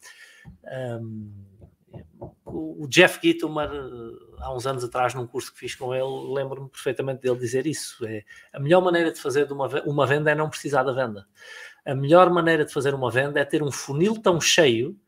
[1.00, 1.32] um,
[2.44, 3.68] o Jeff Gitomer,
[4.38, 8.04] há uns anos atrás, num curso que fiz com ele, lembro-me perfeitamente dele dizer isso.
[8.06, 11.26] É, a melhor maneira de fazer de uma, uma venda é não precisar da venda.
[11.84, 14.98] A melhor maneira de fazer uma venda é ter um funil tão cheio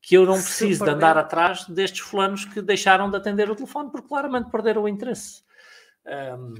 [0.00, 1.22] que eu não preciso Super de andar bem.
[1.22, 5.44] atrás destes fulanos que deixaram de atender o telefone porque claramente perderam o interesse.
[6.04, 6.54] Um,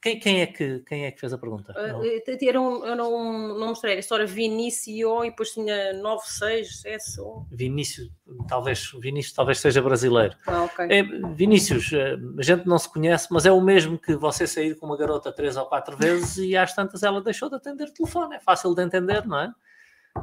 [0.00, 1.72] quem, quem, é que, quem é que fez a pergunta?
[1.72, 7.20] Uh, era um, eu não, não mostrei, a história Vinícius e depois tinha 96, S
[7.20, 7.44] ou...
[7.50, 8.08] Vinícius,
[8.46, 10.36] talvez, Vinícius talvez seja brasileiro.
[10.46, 10.86] Ah, okay.
[10.88, 11.02] é,
[11.34, 11.90] Vinícius,
[12.38, 15.32] a gente não se conhece, mas é o mesmo que você sair com uma garota
[15.32, 18.36] três ou quatro vezes e às tantas ela deixou de atender o telefone.
[18.36, 19.52] É fácil de entender, não é?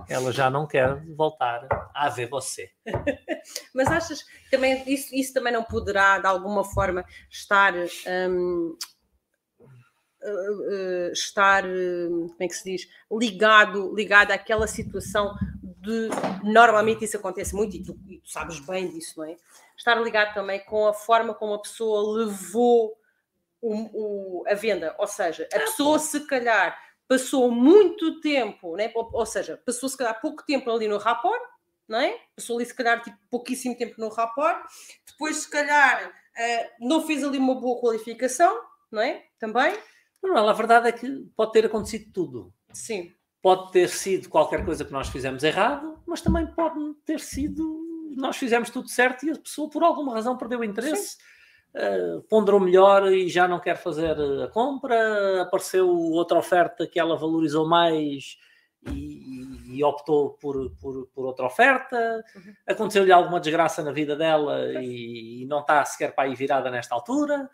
[0.08, 2.70] Ela já não quer voltar a ver você.
[3.76, 7.74] mas achas que também, isso, isso também não poderá, de alguma forma, estar...
[8.30, 8.78] Um,
[10.32, 16.10] uh, estar, uh, como é que se diz, ligado, ligado àquela situação de,
[16.44, 19.36] normalmente isso acontece muito, e tu, e tu, sabes bem disso, não é?
[19.78, 22.98] Estar ligado também com a forma como a pessoa levou
[23.62, 28.92] o, o, a venda, ou seja, a pessoa se calhar passou muito tempo, né?
[28.96, 31.42] ou, ou seja, passou se calhar pouco tempo ali no rapport,
[31.88, 32.18] não é?
[32.36, 34.66] Passou ali se calhar tipo, pouquíssimo tempo no rapport,
[35.06, 38.60] depois se calhar uh, não fez ali uma boa qualificação,
[38.92, 39.24] não é?
[39.40, 39.78] Também.
[40.34, 42.54] Não, a verdade é que pode ter acontecido tudo.
[42.74, 43.12] Sim.
[43.42, 47.86] Pode ter sido qualquer coisa que nós fizemos errado, mas também pode ter sido
[48.16, 51.18] nós fizemos tudo certo e a pessoa por alguma razão perdeu o interesse,
[51.76, 57.18] uh, ponderou melhor e já não quer fazer a compra, apareceu outra oferta que ela
[57.18, 58.38] valorizou mais
[58.88, 62.54] e, e optou por, por, por, outra oferta, uhum.
[62.68, 66.96] aconteceu-lhe alguma desgraça na vida dela e, e não está sequer para aí virada nesta
[66.96, 67.50] altura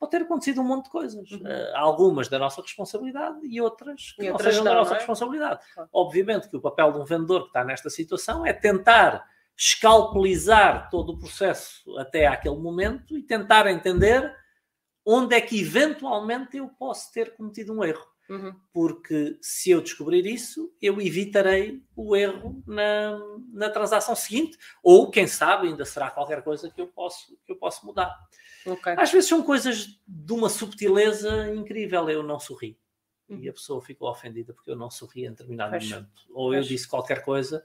[0.00, 1.30] pode ter acontecido um monte de coisas.
[1.30, 1.42] Uhum.
[1.42, 4.94] Uh, algumas da nossa responsabilidade e outras que e não outras sejam não, da nossa
[4.94, 4.96] é?
[4.96, 5.60] responsabilidade.
[5.92, 11.12] Obviamente que o papel de um vendedor que está nesta situação é tentar escalpelizar todo
[11.12, 14.34] o processo até aquele momento e tentar entender
[15.04, 18.08] onde é que eventualmente eu posso ter cometido um erro.
[18.30, 18.54] Uhum.
[18.72, 23.18] Porque se eu descobrir isso, eu evitarei o erro na,
[23.52, 27.56] na transação seguinte, ou quem sabe ainda será qualquer coisa que eu posso, que eu
[27.56, 28.16] posso mudar.
[28.66, 28.94] Okay.
[28.96, 32.08] Às vezes são coisas de uma subtileza incrível.
[32.08, 32.78] Eu não sorri.
[33.28, 33.38] Uhum.
[33.40, 35.94] E a pessoa ficou ofendida porque eu não sorri em determinado Fecho.
[35.94, 36.22] momento.
[36.32, 37.64] Ou eu disse qualquer coisa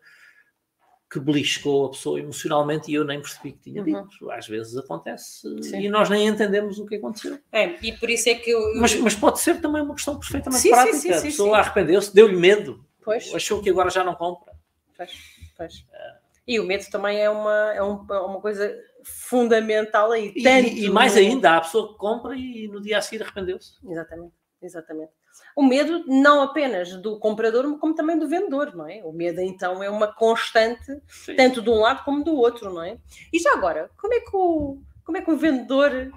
[1.10, 4.04] que beliscou a pessoa emocionalmente e eu nem percebi que tinha uhum.
[4.08, 4.32] dito.
[4.32, 5.82] Às vezes acontece sim.
[5.82, 7.40] e nós nem entendemos o que aconteceu.
[7.52, 8.76] É, e por isso é que eu...
[8.76, 10.98] mas, mas, pode ser também uma questão perfeitamente sim, prática.
[10.98, 13.34] Sim, sim, a pessoa arrependeu-se, deu-lhe medo, pois.
[13.34, 14.54] achou que agora já não compra.
[14.98, 15.12] Pois,
[15.56, 15.86] pois.
[15.94, 16.16] É.
[16.48, 18.76] E o medo também é uma, é, é uma coisa
[19.06, 20.34] fundamental aí.
[20.42, 23.74] Tanto e, e mais ainda, a pessoa que compra e no dia a seguir arrependeu-se.
[23.88, 25.12] Exatamente, exatamente.
[25.56, 29.02] O medo não apenas do comprador, como também do vendedor, não é?
[29.04, 31.36] O medo, então, é uma constante, Sim.
[31.36, 32.98] tanto de um lado como do outro, não é?
[33.32, 36.12] E já agora, como é que o, como é que o vendedor,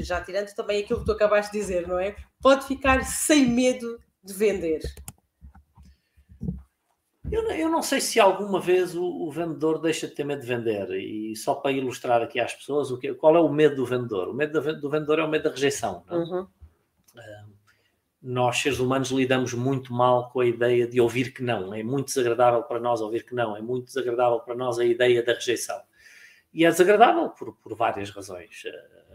[0.00, 2.16] já tirando também aquilo que tu acabaste de dizer, não é?
[2.40, 4.80] Pode ficar sem medo de vender?
[7.30, 10.46] Eu, eu não sei se alguma vez o, o, vendedor deixa de ter medo de
[10.46, 10.90] vender.
[10.92, 14.28] E só para ilustrar aqui às pessoas, o que, qual é o medo do vendedor?
[14.28, 16.04] O medo do, do vendedor é o medo da rejeição.
[16.08, 16.14] É?
[16.14, 16.42] Uhum.
[16.42, 17.56] Uh,
[18.22, 21.74] nós, seres humanos, lidamos muito mal com a ideia de ouvir que não.
[21.74, 23.56] É muito desagradável para nós ouvir que não.
[23.56, 25.80] É muito desagradável para nós a ideia da rejeição.
[26.54, 28.62] E é desagradável por, por várias razões.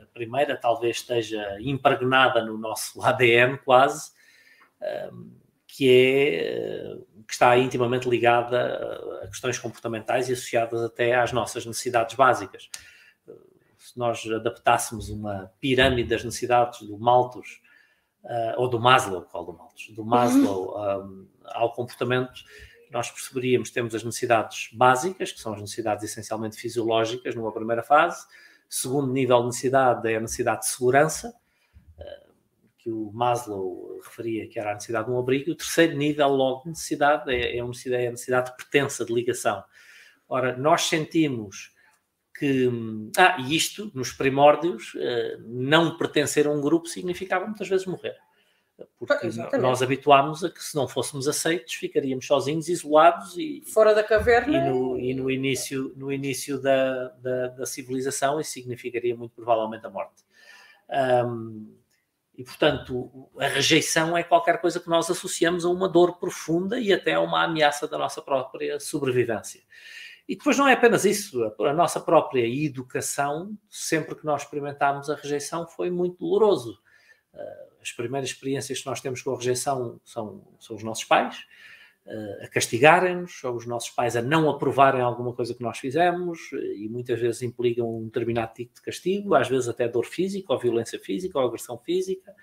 [0.02, 4.12] A primeira, talvez esteja impregnada no nosso ADN, quase,
[5.66, 6.98] que é
[7.32, 12.70] que está intimamente ligada a questões comportamentais e associadas até às nossas necessidades básicas.
[13.78, 17.62] Se nós adaptássemos uma pirâmide das necessidades do Malthus,
[18.26, 19.96] uh, ou do Maslow, qual do Malthus?
[19.96, 22.44] Do Maslow um, ao comportamento,
[22.92, 27.82] nós perceberíamos que temos as necessidades básicas, que são as necessidades essencialmente fisiológicas, numa primeira
[27.82, 28.28] fase.
[28.68, 31.34] Segundo nível de necessidade é a necessidade de segurança,
[32.84, 36.64] que o Maslow referia que era a necessidade de um abrigo, o terceiro nível logo
[36.64, 39.64] de necessidade é, é, uma necessidade, é a necessidade de pertença, de ligação.
[40.28, 41.76] Ora, nós sentimos
[42.38, 42.70] que,
[43.18, 48.18] ah, e isto, nos primórdios, eh, não pertencer a um grupo significava muitas vezes morrer.
[48.98, 49.62] Porque Exatamente.
[49.62, 53.62] nós habituámos a que se não fôssemos aceitos, ficaríamos sozinhos, isolados e...
[53.68, 54.58] Fora da caverna.
[54.58, 59.86] E no, e no início, no início da, da, da, civilização isso significaria muito provavelmente
[59.86, 60.24] a morte.
[60.90, 61.81] Um,
[62.42, 66.92] e, portanto, a rejeição é qualquer coisa que nós associamos a uma dor profunda e
[66.92, 69.62] até a uma ameaça da nossa própria sobrevivência.
[70.28, 75.16] E depois não é apenas isso, a nossa própria educação, sempre que nós experimentámos a
[75.16, 76.80] rejeição, foi muito doloroso.
[77.32, 81.46] Ah, as primeiras experiências que nós temos com a rejeição são, são os nossos pais,
[82.42, 86.90] a castigarem-nos, ou os nossos pais a não aprovarem alguma coisa que nós fizemos, e
[86.90, 91.00] muitas vezes implicam um determinado tipo de castigo, às vezes até dor física, ou violência
[91.00, 92.34] física, ou agressão física,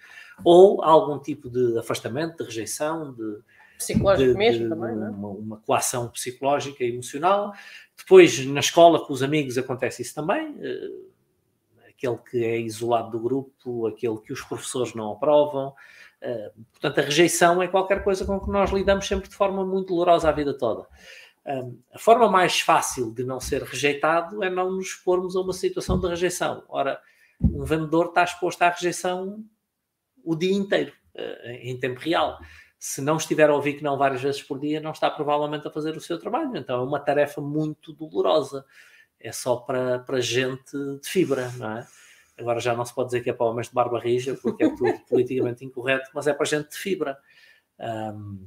[0.44, 3.38] ou algum tipo de afastamento, de rejeição, de,
[3.78, 5.10] psicológico de, mesmo de, também, não é?
[5.10, 7.52] Uma, uma coação psicológica e emocional.
[7.96, 10.50] Depois, na escola, com os amigos, acontece isso também.
[10.50, 11.08] Uh,
[11.88, 15.74] aquele que é isolado do grupo, aquele que os professores não aprovam.
[16.22, 19.88] Uh, portanto, a rejeição é qualquer coisa com que nós lidamos sempre de forma muito
[19.88, 20.82] dolorosa a vida toda.
[21.46, 25.52] Uh, a forma mais fácil de não ser rejeitado é não nos expormos a uma
[25.52, 26.64] situação de rejeição.
[26.68, 27.00] Ora,
[27.40, 29.44] um vendedor está exposto à rejeição
[30.24, 32.38] o dia inteiro, uh, em tempo real.
[32.78, 35.70] Se não estiver a ouvir que não várias vezes por dia, não está provavelmente a
[35.70, 36.56] fazer o seu trabalho.
[36.56, 38.64] Então é uma tarefa muito dolorosa.
[39.20, 41.86] É só para, para gente de fibra, não é?
[42.38, 44.68] Agora já não se pode dizer que é para homens de barba rija, porque é
[44.76, 47.18] tudo politicamente incorreto, mas é para gente de fibra.
[47.78, 48.46] Um,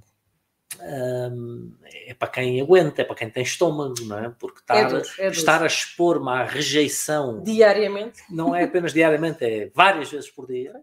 [0.79, 4.29] um, é para quem aguenta, é para quem tem estômago, não é?
[4.29, 9.43] Porque estar, é duro, é estar a expor-me à rejeição diariamente não é apenas diariamente,
[9.43, 10.73] é várias vezes por dia,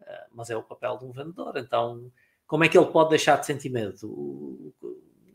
[0.00, 1.56] uh, mas é o papel de um vendedor.
[1.56, 2.10] Então,
[2.46, 3.96] como é que ele pode deixar de sentir medo?
[4.02, 4.74] O,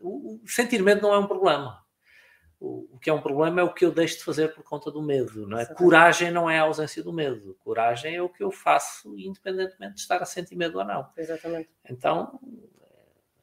[0.02, 1.85] o, o sentir medo não é um problema.
[2.66, 5.02] O, que é um problema é o que eu deixo de fazer por conta do
[5.02, 5.66] medo, não é?
[5.66, 7.56] Coragem não é a ausência do medo.
[7.64, 11.08] Coragem é o que eu faço independentemente de estar a sentir medo ou não.
[11.16, 11.70] Exatamente.
[11.88, 12.40] Então,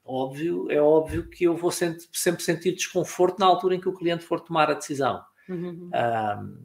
[0.05, 3.95] óbvio, é óbvio que eu vou sempre, sempre sentir desconforto na altura em que o
[3.95, 5.25] cliente for tomar a decisão.
[5.49, 5.91] Uhum.
[5.95, 6.65] Um,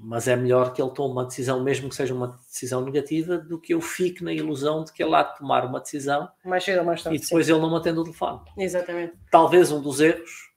[0.00, 3.60] mas é melhor que ele tome uma decisão, mesmo que seja uma decisão negativa, do
[3.60, 6.78] que eu fique na ilusão de que ele há de tomar uma decisão mais cedo
[6.78, 7.52] ou mais tarde, e depois sim.
[7.52, 8.40] ele não me atende o telefone.
[8.56, 9.14] Exatamente.
[9.30, 10.48] Talvez um dos erros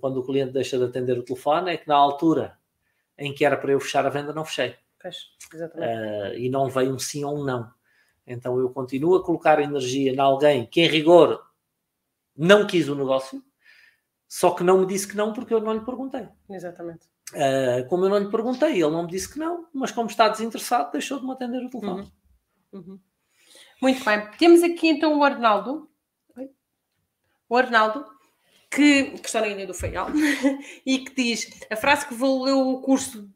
[0.00, 2.58] quando o cliente deixa de atender o telefone, é que na altura
[3.18, 4.74] em que era para eu fechar a venda, não fechei.
[5.00, 5.16] Pois,
[5.54, 7.70] uh, e não veio um sim ou um não.
[8.26, 11.44] Então eu continuo a colocar energia em alguém que, em rigor,
[12.36, 13.42] não quis o negócio,
[14.28, 16.28] só que não me disse que não porque eu não lhe perguntei.
[16.48, 17.08] Exatamente.
[17.32, 20.28] Uh, como eu não lhe perguntei, ele não me disse que não, mas como está
[20.28, 22.12] desinteressado, deixou de me atender o telefone.
[22.72, 22.80] Uhum.
[22.80, 23.00] Uhum.
[23.80, 24.30] Muito bem.
[24.38, 25.88] Temos aqui então o Arnaldo.
[27.48, 28.04] O Arnaldo
[28.70, 30.08] que, que está na Ilha do Feial
[30.86, 33.28] e que diz a frase que valeu o curso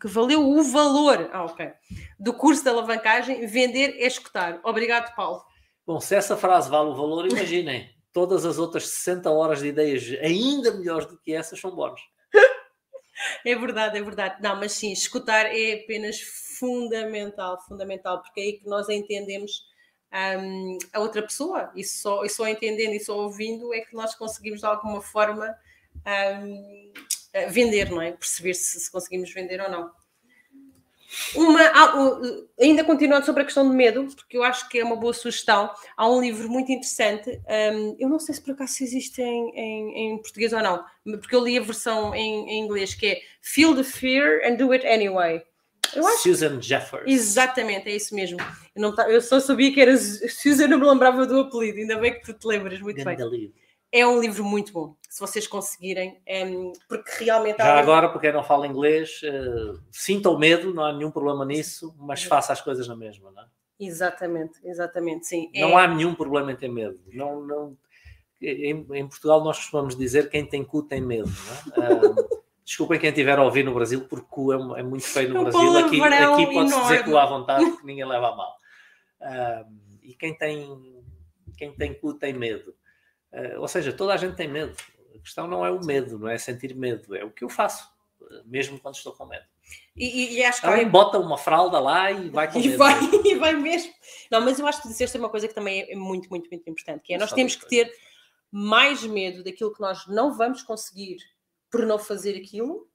[0.00, 1.72] que valeu o valor ah, okay,
[2.18, 4.60] do curso de alavancagem, vender é escutar.
[4.62, 5.42] Obrigado, Paulo.
[5.86, 10.04] Bom, se essa frase vale o valor, imaginem, todas as outras 60 horas de ideias
[10.20, 12.00] ainda melhores do que essas são bónus.
[13.44, 14.42] É verdade, é verdade.
[14.42, 16.20] Não, mas sim, escutar é apenas
[16.58, 19.62] fundamental, fundamental, porque é aí que nós entendemos
[20.12, 21.70] um, a outra pessoa.
[21.74, 25.54] E só, e só entendendo e só ouvindo é que nós conseguimos de alguma forma
[26.06, 26.92] um,
[27.50, 28.12] vender, não é?
[28.12, 29.90] Perceber se, se, conseguimos vender ou não.
[31.34, 31.60] Uma,
[32.60, 35.70] ainda continuando sobre a questão de medo, porque eu acho que é uma boa sugestão.
[35.96, 37.40] Há um livro muito interessante,
[37.74, 41.34] um, eu não sei se por acaso existe em, em, em, português ou não, porque
[41.34, 44.84] eu li a versão em, em inglês, que é Feel the Fear and Do It
[44.86, 45.42] Anyway
[45.94, 46.22] acho...
[46.22, 47.04] Susan Jeffers.
[47.06, 48.38] Exatamente, é isso mesmo.
[48.74, 52.14] Eu, não, eu só sabia que era Susan, não me lembrava do apelido, ainda bem
[52.14, 53.52] que tu te lembras muito bem.
[53.92, 56.44] É um livro muito bom, se vocês conseguirem, é,
[56.88, 57.58] porque realmente...
[57.58, 61.94] Já agora, porque não fala inglês, uh, sinta o medo, não há nenhum problema nisso,
[61.98, 63.46] mas faça as coisas na mesma, não é?
[63.78, 65.50] Exatamente, exatamente, sim.
[65.54, 65.84] Não é...
[65.84, 66.98] há nenhum problema em ter medo.
[67.12, 67.76] Não, não...
[68.42, 71.30] Em, em, Portugal nós costumamos dizer quem tem cu tem medo,
[71.76, 72.36] não é?
[72.66, 75.78] Desculpem quem estiver a ouvir no Brasil, porque cu é, é muito feio no Brasil.
[75.78, 78.56] Aqui, aqui pode-se dizer cu à vontade, porque ninguém leva a mal.
[79.20, 81.04] Uh, e quem tem,
[81.56, 82.74] quem tem cu tem medo.
[83.32, 84.76] Uh, ou seja, toda a gente tem medo.
[85.14, 87.88] A questão não é o medo, não é sentir medo, é o que eu faço,
[88.44, 89.44] mesmo quando estou com medo.
[89.96, 92.78] E, e, acho que Alguém bota uma fralda lá e vai com e medo.
[92.78, 93.92] Vai, e vai mesmo.
[94.28, 97.02] Não, mas eu acho que disseste uma coisa que também é muito, muito, muito importante,
[97.04, 97.88] que é nós temos que ter
[98.50, 101.18] mais medo daquilo que nós não vamos conseguir
[101.70, 102.88] por não fazer aquilo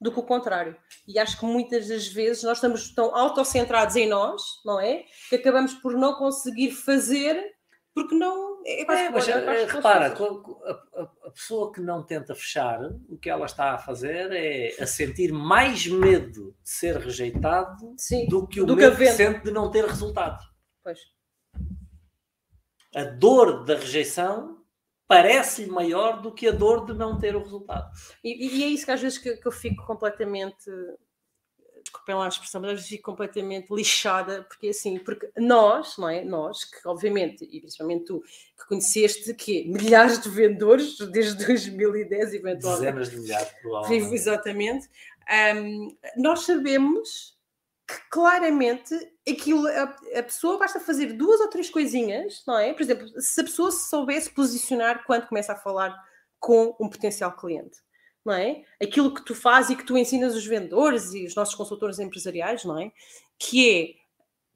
[0.00, 0.76] do que o contrário.
[1.06, 5.04] E acho que muitas das vezes nós estamos tão autocentrados em nós, não é?
[5.28, 7.56] Que acabamos por não conseguir fazer
[7.96, 8.62] porque não.
[8.66, 12.78] É, é, mas, é, repara, a, a, a, pessoa que não tenta fechar,
[13.08, 18.26] o que ela está a fazer é a sentir mais medo de ser rejeitado Sim,
[18.26, 20.44] do que o do medo que, que sente de não ter resultado.
[20.84, 21.00] Pois.
[22.94, 24.55] A dor da rejeição
[25.08, 27.90] parece maior do que a dor de não ter o resultado.
[28.22, 30.70] E, e é isso que às vezes que, que eu fico completamente
[31.86, 36.08] desculpem lá a expressão, mas às vezes fico completamente lixada, porque assim, porque nós, não
[36.08, 36.24] é?
[36.24, 42.80] Nós, que obviamente, e principalmente tu, que conheceste que milhares de vendedores desde 2010, eventualmente.
[42.80, 44.14] Dezenas de milhares, provavelmente.
[44.14, 44.88] Exatamente.
[45.56, 47.35] Um, nós sabemos
[47.86, 48.94] que claramente
[49.28, 52.72] aquilo, a, a, pessoa basta fazer duas ou três coisinhas, não é?
[52.72, 55.96] Por exemplo, se a pessoa se soubesse posicionar quando começa a falar
[56.40, 57.78] com um potencial cliente,
[58.24, 58.64] não é?
[58.82, 62.64] Aquilo que tu fazes e que tu ensinas os vendedores e os nossos consultores empresariais,
[62.64, 62.90] não é?
[63.38, 64.06] Que é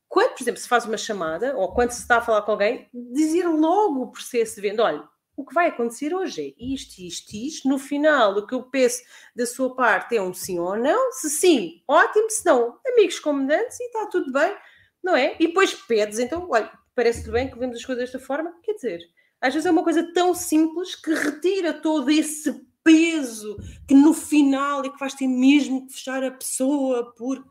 [0.08, 2.88] quando, por exemplo, se faz uma chamada ou quando se está a falar com alguém,
[2.92, 5.08] dizer logo o processo de venda: olha,
[5.40, 7.68] o que vai acontecer hoje é isto, isto, isto.
[7.68, 9.02] No final, o que eu peço
[9.34, 11.12] da sua parte é um sim ou não.
[11.12, 12.28] Se sim, ótimo.
[12.28, 14.54] Se não, amigos como antes e está tudo bem,
[15.02, 15.36] não é?
[15.40, 18.54] E depois pedes, então, olha, parece-te bem que vemos as coisas desta forma?
[18.62, 19.00] Quer dizer,
[19.40, 22.52] às vezes é uma coisa tão simples que retira todo esse
[22.84, 23.56] peso
[23.88, 27.42] que no final é que vais ter mesmo que fechar a pessoa por.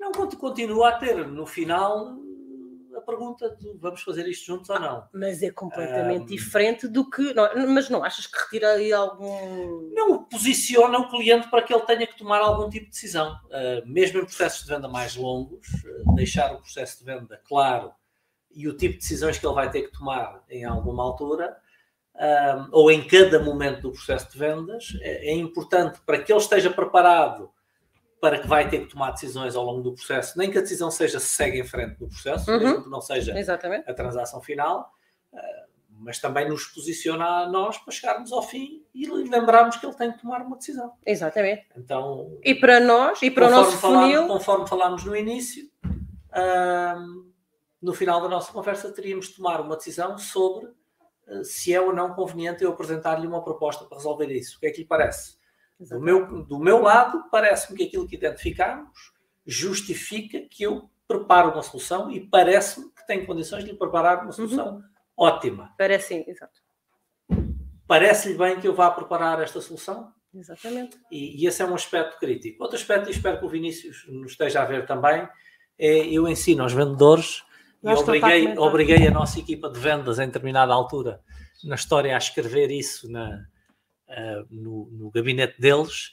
[0.00, 2.18] Não, continua a ter no final
[3.04, 5.08] pergunta de vamos fazer isto juntos ou não.
[5.12, 7.34] Mas é completamente um, diferente do que.
[7.34, 9.90] Não, mas não achas que retira aí algum.
[9.92, 13.38] Não, posiciona o cliente para que ele tenha que tomar algum tipo de decisão.
[13.46, 17.92] Uh, mesmo em processos de venda mais longos, uh, deixar o processo de venda claro
[18.50, 21.56] e o tipo de decisões que ele vai ter que tomar em alguma altura.
[22.14, 26.40] Uh, ou em cada momento do processo de vendas, é, é importante para que ele
[26.40, 27.50] esteja preparado
[28.24, 30.90] para que vai ter que tomar decisões ao longo do processo, nem que a decisão
[30.90, 32.58] seja se segue em frente no processo, uhum.
[32.58, 33.84] mesmo que não seja Exatamente.
[33.86, 34.90] a transação final,
[35.30, 39.94] eh, mas também nos posiciona a nós para chegarmos ao fim e lembrarmos que ele
[39.94, 40.94] tem que tomar uma decisão.
[41.04, 41.66] Exatamente.
[41.76, 44.26] Então, e para nós, e para o nosso funil...
[44.26, 45.70] conforme falámos no início,
[47.82, 51.92] no final da nossa conversa teríamos de tomar uma decisão sobre uh, se é ou
[51.92, 54.56] não conveniente eu apresentar-lhe uma proposta para resolver isso.
[54.56, 55.36] O que é que lhe parece?
[55.78, 59.12] Do meu, do meu lado, parece-me que aquilo que identificamos
[59.46, 64.32] justifica que eu preparo uma solução e parece-me que tenho condições de lhe preparar uma
[64.32, 64.82] solução uhum.
[65.16, 65.74] ótima.
[65.76, 66.62] Parece sim, exato.
[67.86, 70.12] Parece-lhe bem que eu vá preparar esta solução?
[70.32, 70.98] Exatamente.
[71.10, 72.62] E, e, esse é um aspecto crítico.
[72.62, 75.28] Outro aspecto, e espero que o Vinícius nos esteja a ver também,
[75.78, 77.44] é eu ensino aos vendedores
[77.82, 81.20] e obriguei, obriguei a nossa equipa de vendas em determinada altura
[81.62, 83.46] na história a escrever isso na,
[84.08, 86.10] uh, no, no, gabinete deles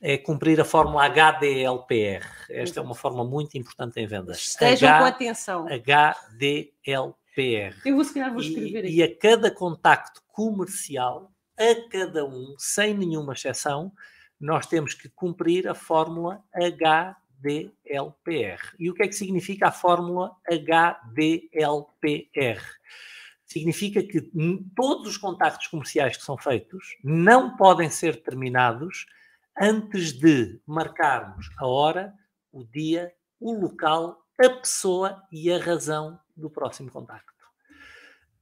[0.00, 2.26] é cumprir a fórmula HDLPR.
[2.50, 4.38] Esta é uma forma muito importante em vendas.
[4.38, 5.66] Estejam H, com atenção.
[5.68, 7.14] HDLPR.
[7.84, 8.96] Eu vou, se calhar, vou escrever e, aqui.
[8.96, 13.92] E a cada contacto comercial, a cada um, sem nenhuma exceção,
[14.40, 18.60] nós temos que cumprir a fórmula HDLPR.
[18.78, 22.60] E o que é que significa a fórmula HDLPR?
[23.52, 24.20] Significa que
[24.74, 29.06] todos os contactos comerciais que são feitos não podem ser terminados
[29.60, 32.14] antes de marcarmos a hora,
[32.50, 37.32] o dia, o local, a pessoa e a razão do próximo contacto.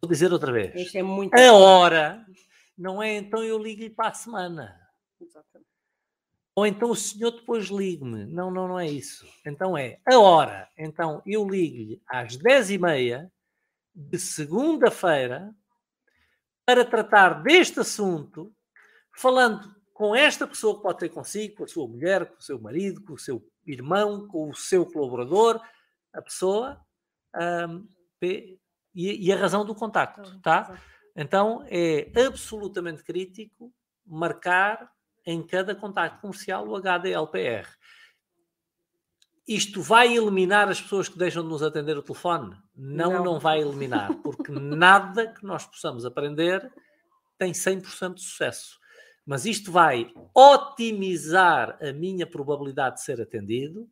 [0.02, 0.94] Vou dizer outra vez.
[0.94, 2.24] É muito a hora
[2.80, 4.74] não é então eu ligo-lhe para a semana.
[5.20, 5.68] Exatamente.
[6.56, 8.24] Ou então o senhor depois ligue-me.
[8.24, 9.26] Não, não, não é isso.
[9.46, 10.66] Então é a hora.
[10.78, 13.30] Então eu ligo-lhe às 10h30
[13.94, 15.54] de segunda-feira
[16.64, 18.54] para tratar deste assunto,
[19.14, 22.60] falando com esta pessoa que pode ter consigo, com a sua mulher, com o seu
[22.60, 25.60] marido, com o seu irmão, com o seu colaborador,
[26.12, 26.80] a pessoa
[27.68, 27.86] um,
[28.22, 28.58] e,
[28.94, 30.80] e, a razão do contacto, tá?
[31.14, 33.72] Então é absolutamente crítico
[34.06, 34.90] marcar
[35.26, 37.68] em cada contacto comercial o HDLPR.
[39.46, 42.56] Isto vai eliminar as pessoas que deixam de nos atender o telefone?
[42.76, 46.70] Não, não, não vai eliminar, porque nada que nós possamos aprender
[47.38, 48.78] tem 100% de sucesso.
[49.26, 53.88] Mas isto vai otimizar a minha probabilidade de ser atendido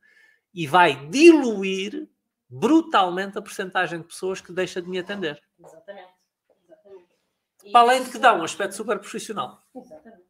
[0.54, 2.08] e vai diluir
[2.48, 5.42] brutalmente a porcentagem de pessoas que deixa de me atender.
[5.58, 6.12] Exatamente.
[6.64, 7.06] Exatamente.
[7.72, 9.62] Para além de que dá um aspecto super profissional.
[9.74, 10.27] Exatamente.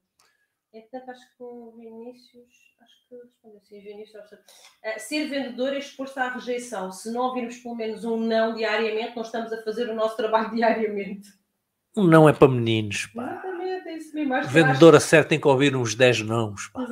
[0.72, 4.32] Entretanto, acho que o Vinícius acho que respondeu sim, Vinícius.
[4.32, 6.92] Uh, ser vendedor é expor-se à rejeição.
[6.92, 10.50] Se não ouvirmos pelo menos um não diariamente, não estamos a fazer o nosso trabalho
[10.54, 11.30] diariamente.
[11.96, 13.24] Um não é para meninos, pá.
[13.24, 14.34] Exatamente, é isso mesmo.
[14.34, 15.06] Acho vendedor acho...
[15.06, 16.86] certo tem que ouvir uns 10 nãos, pá.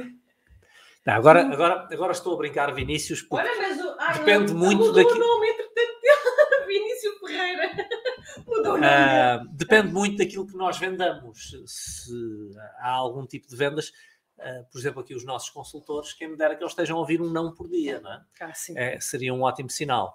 [1.07, 3.97] Não, agora, agora, agora estou a brincar, Vinícius, porque Olha, o...
[4.01, 5.17] Ai, depende muito daqui...
[5.17, 7.89] nome, entretanto, Vinícius Ferreira.
[8.77, 11.55] Uh, depende muito daquilo que nós vendamos.
[11.67, 12.13] Se
[12.79, 13.93] há algum tipo de vendas,
[14.39, 17.23] Uh, por exemplo, aqui os nossos consultores, quem me dera que eles estejam a ouvir
[17.23, 18.21] um não por dia, não é?
[18.43, 20.15] Ah, é seria um ótimo sinal.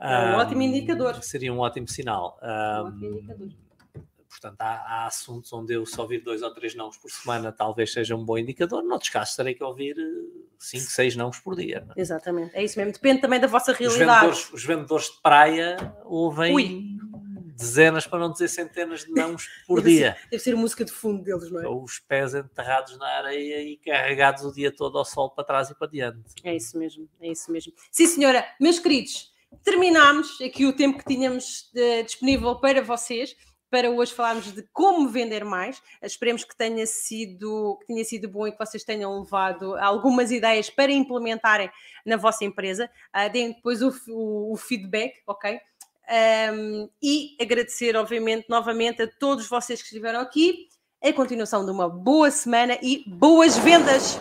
[0.00, 1.22] É um, um ótimo indicador.
[1.22, 2.38] Seria um ótimo sinal.
[2.42, 3.48] Um, um ótimo indicador.
[4.28, 7.92] Portanto, há, há, assuntos onde eu só ouvir dois ou três nãos por semana talvez
[7.92, 8.82] seja um bom indicador.
[8.84, 11.84] Noutros casos, terei que ouvir eh, cinco, seis nãos por dia.
[11.96, 12.00] É?
[12.00, 12.92] Exatamente, é isso mesmo.
[12.92, 14.02] Depende também da vossa realidade.
[14.02, 16.97] Os vendedores, os vendedores de praia ouvem Ui.
[17.58, 20.14] Dezenas, para não dizer centenas de nãos por deve dia.
[20.14, 21.68] Ser, deve ser a música de fundo deles, não é?
[21.68, 25.74] Os pés enterrados na areia e carregados o dia todo ao sol para trás e
[25.74, 26.20] para diante.
[26.44, 27.72] É isso mesmo, é isso mesmo.
[27.90, 29.32] Sim, senhora, meus queridos,
[29.64, 33.34] terminámos aqui o tempo que tínhamos de, eh, disponível para vocês
[33.70, 35.82] para hoje falarmos de como vender mais.
[36.02, 40.70] Esperemos que tenha sido, que tenha sido bom e que vocês tenham levado algumas ideias
[40.70, 41.70] para implementarem
[42.04, 42.90] na vossa empresa.
[43.14, 45.60] Uh, deem depois o, o, o feedback, ok?
[46.10, 50.66] Um, e agradecer, obviamente, novamente a todos vocês que estiveram aqui.
[51.02, 54.18] A continuação de uma boa semana e boas vendas!